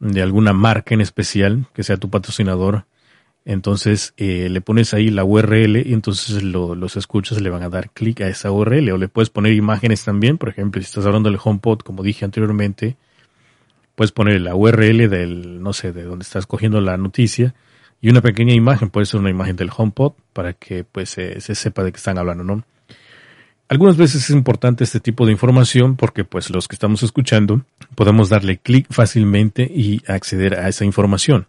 [0.00, 2.86] de alguna marca en especial, que sea tu patrocinador,
[3.44, 7.68] entonces eh, le pones ahí la URL y entonces lo- los escuchas le van a
[7.68, 11.06] dar clic a esa URL o le puedes poner imágenes también, por ejemplo, si estás
[11.06, 12.96] hablando del HomePod, como dije anteriormente,
[13.94, 17.54] puedes poner la URL del, no sé, de donde estás cogiendo la noticia
[18.00, 21.84] y una pequeña imagen, puede ser una imagen del HomePod para que pues se sepa
[21.84, 22.64] de qué están hablando, ¿no?
[23.70, 27.62] Algunas veces es importante este tipo de información porque pues los que estamos escuchando
[27.94, 31.46] podemos darle clic fácilmente y acceder a esa información.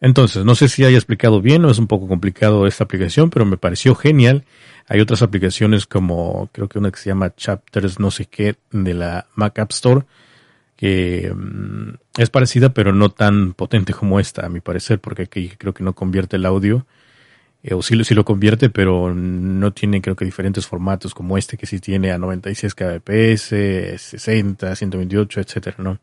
[0.00, 3.44] Entonces, no sé si haya explicado bien o es un poco complicado esta aplicación, pero
[3.44, 4.44] me pareció genial.
[4.86, 8.94] Hay otras aplicaciones como creo que una que se llama Chapters no sé qué de
[8.94, 10.04] la Mac App Store
[10.76, 15.50] que mm, es parecida pero no tan potente como esta a mi parecer porque aquí
[15.58, 16.86] creo que no convierte el audio
[17.62, 21.56] eh, o sí, sí lo convierte pero no tiene creo que diferentes formatos como este
[21.56, 23.42] que sí tiene a 96 kbps
[23.96, 25.98] 60 128 etcétera no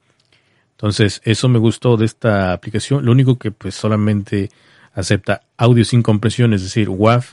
[0.83, 3.05] entonces eso me gustó de esta aplicación.
[3.05, 4.49] Lo único que pues solamente
[4.93, 7.23] acepta audio sin compresión es decir WAV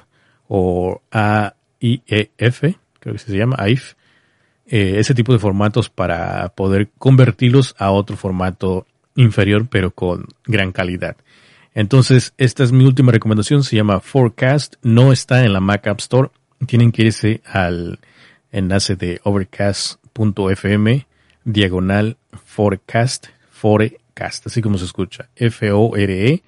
[0.47, 2.61] o AIEF
[3.01, 3.95] creo que se llama AIF
[4.71, 10.71] eh, ese tipo de formatos para poder convertirlos a otro formato inferior pero con gran
[10.71, 11.17] calidad.
[11.75, 15.99] Entonces, esta es mi última recomendación, se llama Forecast, no está en la Mac App
[15.99, 16.31] Store,
[16.67, 17.99] tienen que irse al
[18.53, 21.07] enlace de overcast.fm
[21.45, 26.41] diagonal forecast, forecast, así como se escucha, F-O-R-E-C-A-S-T,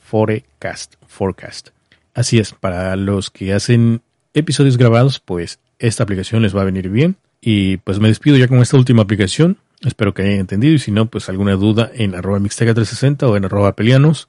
[0.00, 1.70] forecast, forecast.
[2.14, 4.02] Así es, para los que hacen
[4.34, 7.16] episodios grabados, pues esta aplicación les va a venir bien.
[7.40, 9.58] Y pues me despido ya con esta última aplicación.
[9.82, 13.44] Espero que hayan entendido y si no, pues alguna duda en arroba mixteca360 o en
[13.44, 14.28] arroba pelianos.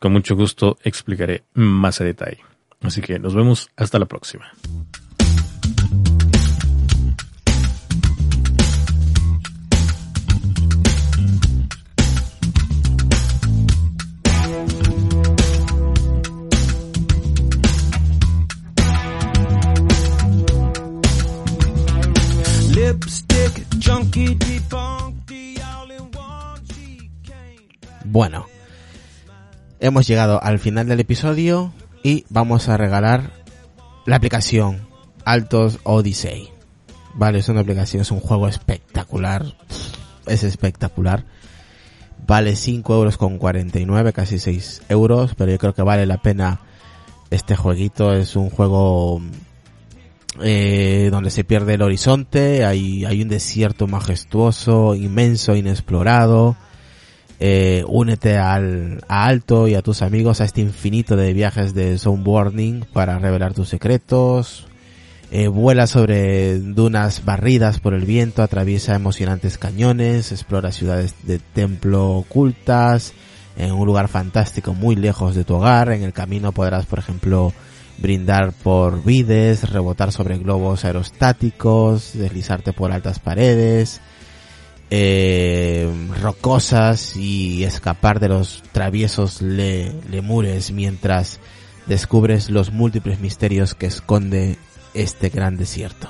[0.00, 2.38] Con mucho gusto explicaré más a detalle.
[2.80, 4.52] Así que nos vemos hasta la próxima.
[28.04, 28.46] Bueno,
[29.80, 31.72] hemos llegado al final del episodio
[32.02, 33.30] y vamos a regalar
[34.06, 34.88] la aplicación
[35.26, 36.48] Altos Odyssey.
[37.12, 39.44] Vale, es una aplicación, es un juego espectacular.
[40.26, 41.26] Es espectacular.
[42.26, 46.60] Vale 5 euros con 49, casi 6 euros, pero yo creo que vale la pena
[47.30, 48.14] este jueguito.
[48.14, 49.20] Es un juego
[50.42, 56.56] eh, donde se pierde el horizonte, hay, hay un desierto majestuoso, inmenso, inexplorado.
[57.40, 61.96] Eh, únete al, a Alto y a tus amigos a este infinito de viajes de
[61.96, 64.66] Zoneboarding para revelar tus secretos.
[65.30, 72.12] Eh, vuela sobre dunas barridas por el viento, atraviesa emocionantes cañones, explora ciudades de templo
[72.12, 73.12] ocultas,
[73.56, 75.92] en un lugar fantástico muy lejos de tu hogar.
[75.92, 77.52] En el camino podrás, por ejemplo,
[77.98, 84.00] brindar por vides, rebotar sobre globos aerostáticos, deslizarte por altas paredes,
[84.90, 85.90] eh,
[86.22, 91.40] rocosas y escapar de los traviesos le- lemures mientras
[91.86, 94.56] descubres los múltiples misterios que esconde
[94.94, 96.08] este gran desierto.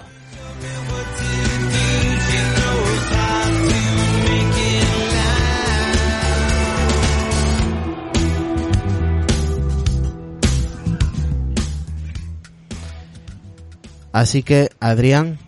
[14.18, 15.38] Así que, Adrián,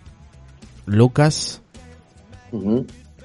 [0.86, 1.60] Lucas,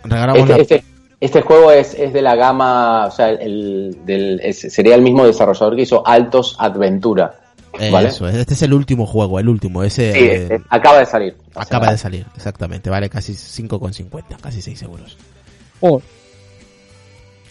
[0.04, 0.58] regalamos Este, la...
[0.62, 0.84] este,
[1.20, 5.24] este juego es, es de la gama, o sea, el, del, es- sería el mismo
[5.24, 7.42] desarrollador que hizo Altos Adventura.
[7.92, 8.08] ¿Vale?
[8.08, 11.38] Eso, este es el último juego, el último, ese Sí, eh, eh, acaba de salir.
[11.50, 15.16] O sea, acaba de salir, exactamente, vale casi 5,50, casi 6 euros.
[15.80, 16.02] Oh,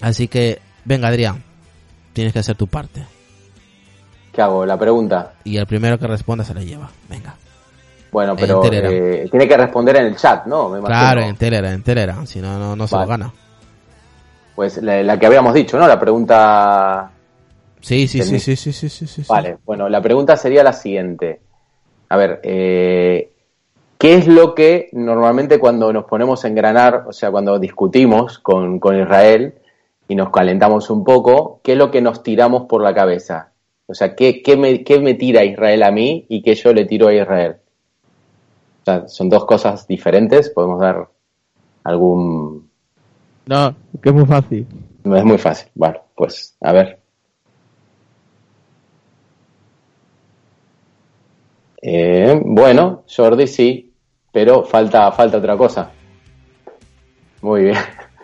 [0.01, 1.45] Así que, venga Adrián,
[2.13, 3.05] tienes que hacer tu parte.
[4.33, 4.67] ¿Qué hago?
[4.67, 5.35] La pregunta.
[5.45, 7.37] Y el primero que responda se la lleva, venga.
[8.15, 10.69] Bueno, En pero eh, tiene que responder en el chat, ¿no?
[10.69, 10.81] Me.
[10.81, 13.11] Claro, en Telegram, en Telegram, si no, no, no se lo Vale.
[13.11, 13.33] gana.
[14.55, 15.89] Pues la, la que habíamos dicho, ¿no?
[15.89, 17.11] La pregunta.
[17.81, 19.25] Sí, sí, sí, sí, sí, sí, sí, sí.
[19.29, 21.41] Vale, bueno, la pregunta sería la siguiente.
[22.09, 23.33] A ver, eh,
[23.99, 28.79] ¿qué es lo que normalmente cuando nos ponemos a engranar, o sea, cuando discutimos con,
[28.79, 29.55] con Israel
[30.07, 33.51] y nos calentamos un poco, qué es lo que nos tiramos por la cabeza?
[33.89, 36.85] O sea, ¿qué, qué, me, qué me tira Israel a mí y qué yo le
[36.85, 37.57] tiro a Israel?
[38.85, 41.09] O sea, son dos cosas diferentes, podemos dar
[41.85, 42.69] algún...
[43.47, 44.67] no, que es muy fácil.
[45.05, 45.71] No es muy fácil.
[45.75, 46.99] Bueno, pues a ver.
[51.81, 53.95] Eh, bueno, Jordi sí,
[54.31, 55.91] pero falta, falta otra cosa.
[57.41, 57.77] Muy bien.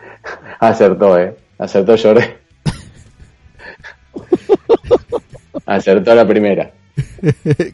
[0.61, 1.36] Acertó, eh.
[1.56, 2.24] Acertó Jordi.
[5.64, 6.70] Acertó la primera.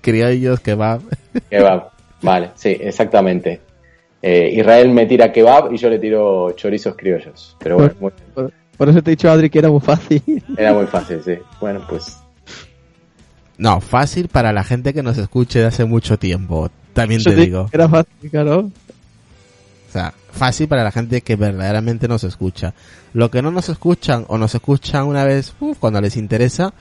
[0.03, 1.01] Criollos, kebab.
[1.51, 1.96] Kebab.
[2.23, 3.61] Vale, sí, exactamente.
[4.23, 7.57] Eh, Israel me tira kebab y yo le tiro chorizos criollos.
[7.61, 10.23] Pero bueno, muy- Por, por eso te he dicho, Adri, que era muy fácil.
[10.57, 11.35] era muy fácil, sí.
[11.61, 12.19] Bueno, pues
[13.59, 16.71] No, fácil para la gente que nos escuche de hace mucho tiempo.
[16.93, 17.69] También te- digo.
[17.73, 18.59] Era fácil, claro.
[19.89, 22.75] O sea, fácil para la gente que verdaderamente nos escucha.
[23.15, 26.73] Lo que no nos escuchan o nos escuchan una vez uf, cuando les interesa,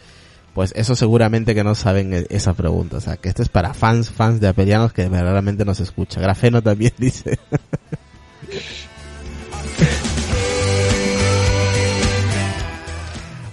[0.56, 2.96] pues eso seguramente que no saben e- esa pregunta.
[2.96, 6.22] O sea, que esto es para fans, fans de Apelianos que verdaderamente nos escucha.
[6.22, 7.38] Grafeno también dice.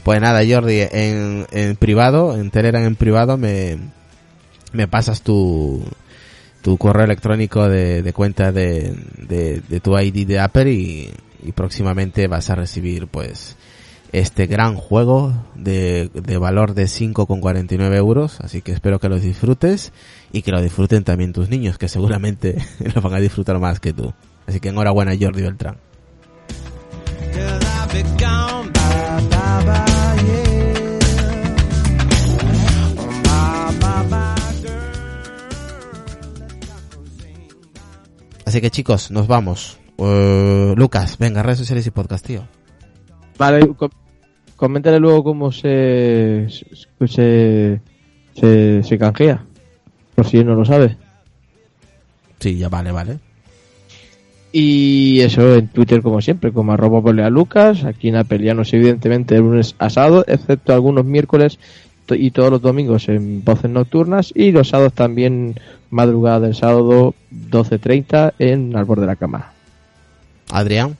[0.04, 3.78] Pues nada, Jordi, en, en privado, en Telegram en privado, me,
[4.72, 5.82] me pasas tu,
[6.62, 11.10] tu correo electrónico de, de cuenta de, de, de tu ID de Apple y,
[11.42, 13.56] y próximamente vas a recibir pues
[14.12, 18.40] este gran juego de, de valor de 5,49 euros.
[18.40, 19.92] Así que espero que los disfrutes
[20.32, 22.58] y que lo disfruten también tus niños, que seguramente
[22.94, 24.12] lo van a disfrutar más que tú.
[24.46, 25.78] Así que enhorabuena Jordi Beltrán.
[38.44, 39.78] Así que chicos, nos vamos.
[39.96, 42.46] Eh, Lucas, venga, redes sociales y podcast, tío.
[43.38, 43.66] Vale,
[44.62, 46.46] coméntale luego cómo se,
[47.04, 47.80] se,
[48.36, 49.44] se, se canjea.
[50.14, 50.96] Por si él no lo sabe.
[52.38, 53.18] Sí, ya vale, vale.
[54.52, 59.40] Y eso en Twitter como siempre, como arroba pelea Lucas, aquí en Apelianos evidentemente el
[59.40, 61.58] lunes asado, excepto algunos miércoles
[62.08, 65.58] y todos los domingos en voces nocturnas y los sábados también
[65.90, 69.54] madrugada del sábado 12.30 en borde de la cama.
[70.52, 70.96] Adrián.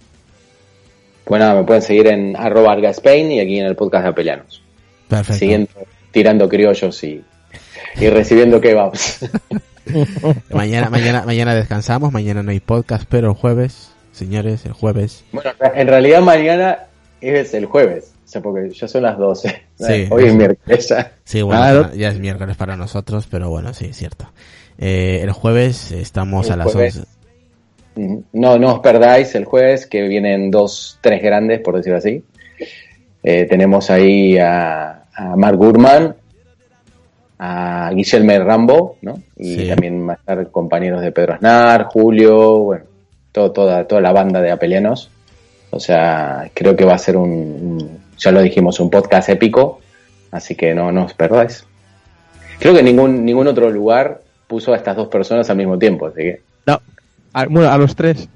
[1.24, 4.62] Pues nada, me pueden seguir en arroba Spain y aquí en el podcast de Apelianos.
[5.08, 5.38] Perfecto.
[5.38, 5.70] Siguiendo,
[6.10, 7.22] tirando criollos y,
[8.00, 9.20] y recibiendo kebabs.
[10.50, 15.24] Mañana, mañana, mañana descansamos, mañana no hay podcast, pero el jueves, señores, el jueves.
[15.32, 16.78] bueno, en realidad mañana
[17.20, 19.62] es el jueves, o sea, porque ya son las 12.
[19.78, 20.06] Sí.
[20.10, 21.12] Hoy es miércoles ya.
[21.24, 24.30] Sí, bueno, para- ya es miércoles para nosotros, pero bueno, sí, es cierto.
[24.78, 26.96] Eh, el jueves estamos El a las jueves.
[26.98, 27.08] 11.
[28.32, 32.24] No, no os perdáis el jueves, que vienen dos, tres grandes, por decirlo así.
[33.22, 36.14] Eh, tenemos ahí a, a Mark Gurman,
[37.38, 39.20] a Guillermo Rambo, ¿no?
[39.36, 39.68] Y Sí.
[39.68, 42.84] también va a estar compañeros de Pedro Aznar, Julio, bueno,
[43.32, 45.11] todo, toda, toda la banda de apelianos.
[45.70, 49.80] O sea, creo que va a ser un, un- ya lo dijimos, un podcast épico,
[50.30, 51.64] así que no, no os perdáis.
[52.59, 56.20] Creo que ningún, ningún otro lugar puso a estas dos personas al mismo tiempo, así
[56.22, 56.40] que...
[56.66, 56.80] No,
[57.33, 58.28] a, bueno, a los tres.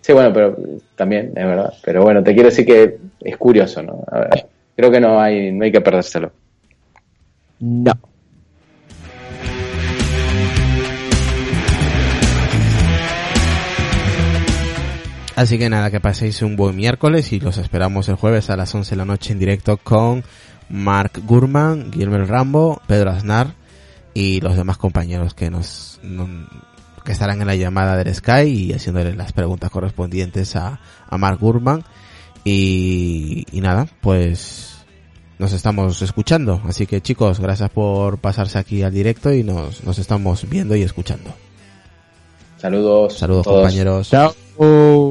[0.00, 0.56] Sí, bueno, pero
[0.94, 1.72] también, es verdad.
[1.84, 4.04] Pero bueno, te quiero decir que es curioso, ¿no?
[4.10, 6.30] A ver, creo que no hay, no hay que perdérselo.
[7.60, 7.92] No.
[15.34, 18.74] Así que nada, que paséis un buen miércoles y los esperamos el jueves a las
[18.74, 20.24] 11 de la noche en directo con
[20.70, 23.48] Mark Gurman, Guillermo Rambo, Pedro Aznar
[24.14, 26.46] y los demás compañeros que nos no-
[27.06, 31.38] que estarán en la llamada del Sky y haciéndole las preguntas correspondientes a, a Mark
[31.40, 31.84] Gurman
[32.44, 34.84] y, y nada, pues
[35.38, 36.60] nos estamos escuchando.
[36.66, 40.82] Así que chicos, gracias por pasarse aquí al directo y nos, nos estamos viendo y
[40.82, 41.32] escuchando.
[42.58, 43.16] Saludos.
[43.18, 43.62] Saludos a todos.
[43.62, 44.10] compañeros.
[44.10, 44.34] Chao.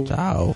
[0.05, 0.55] Chao.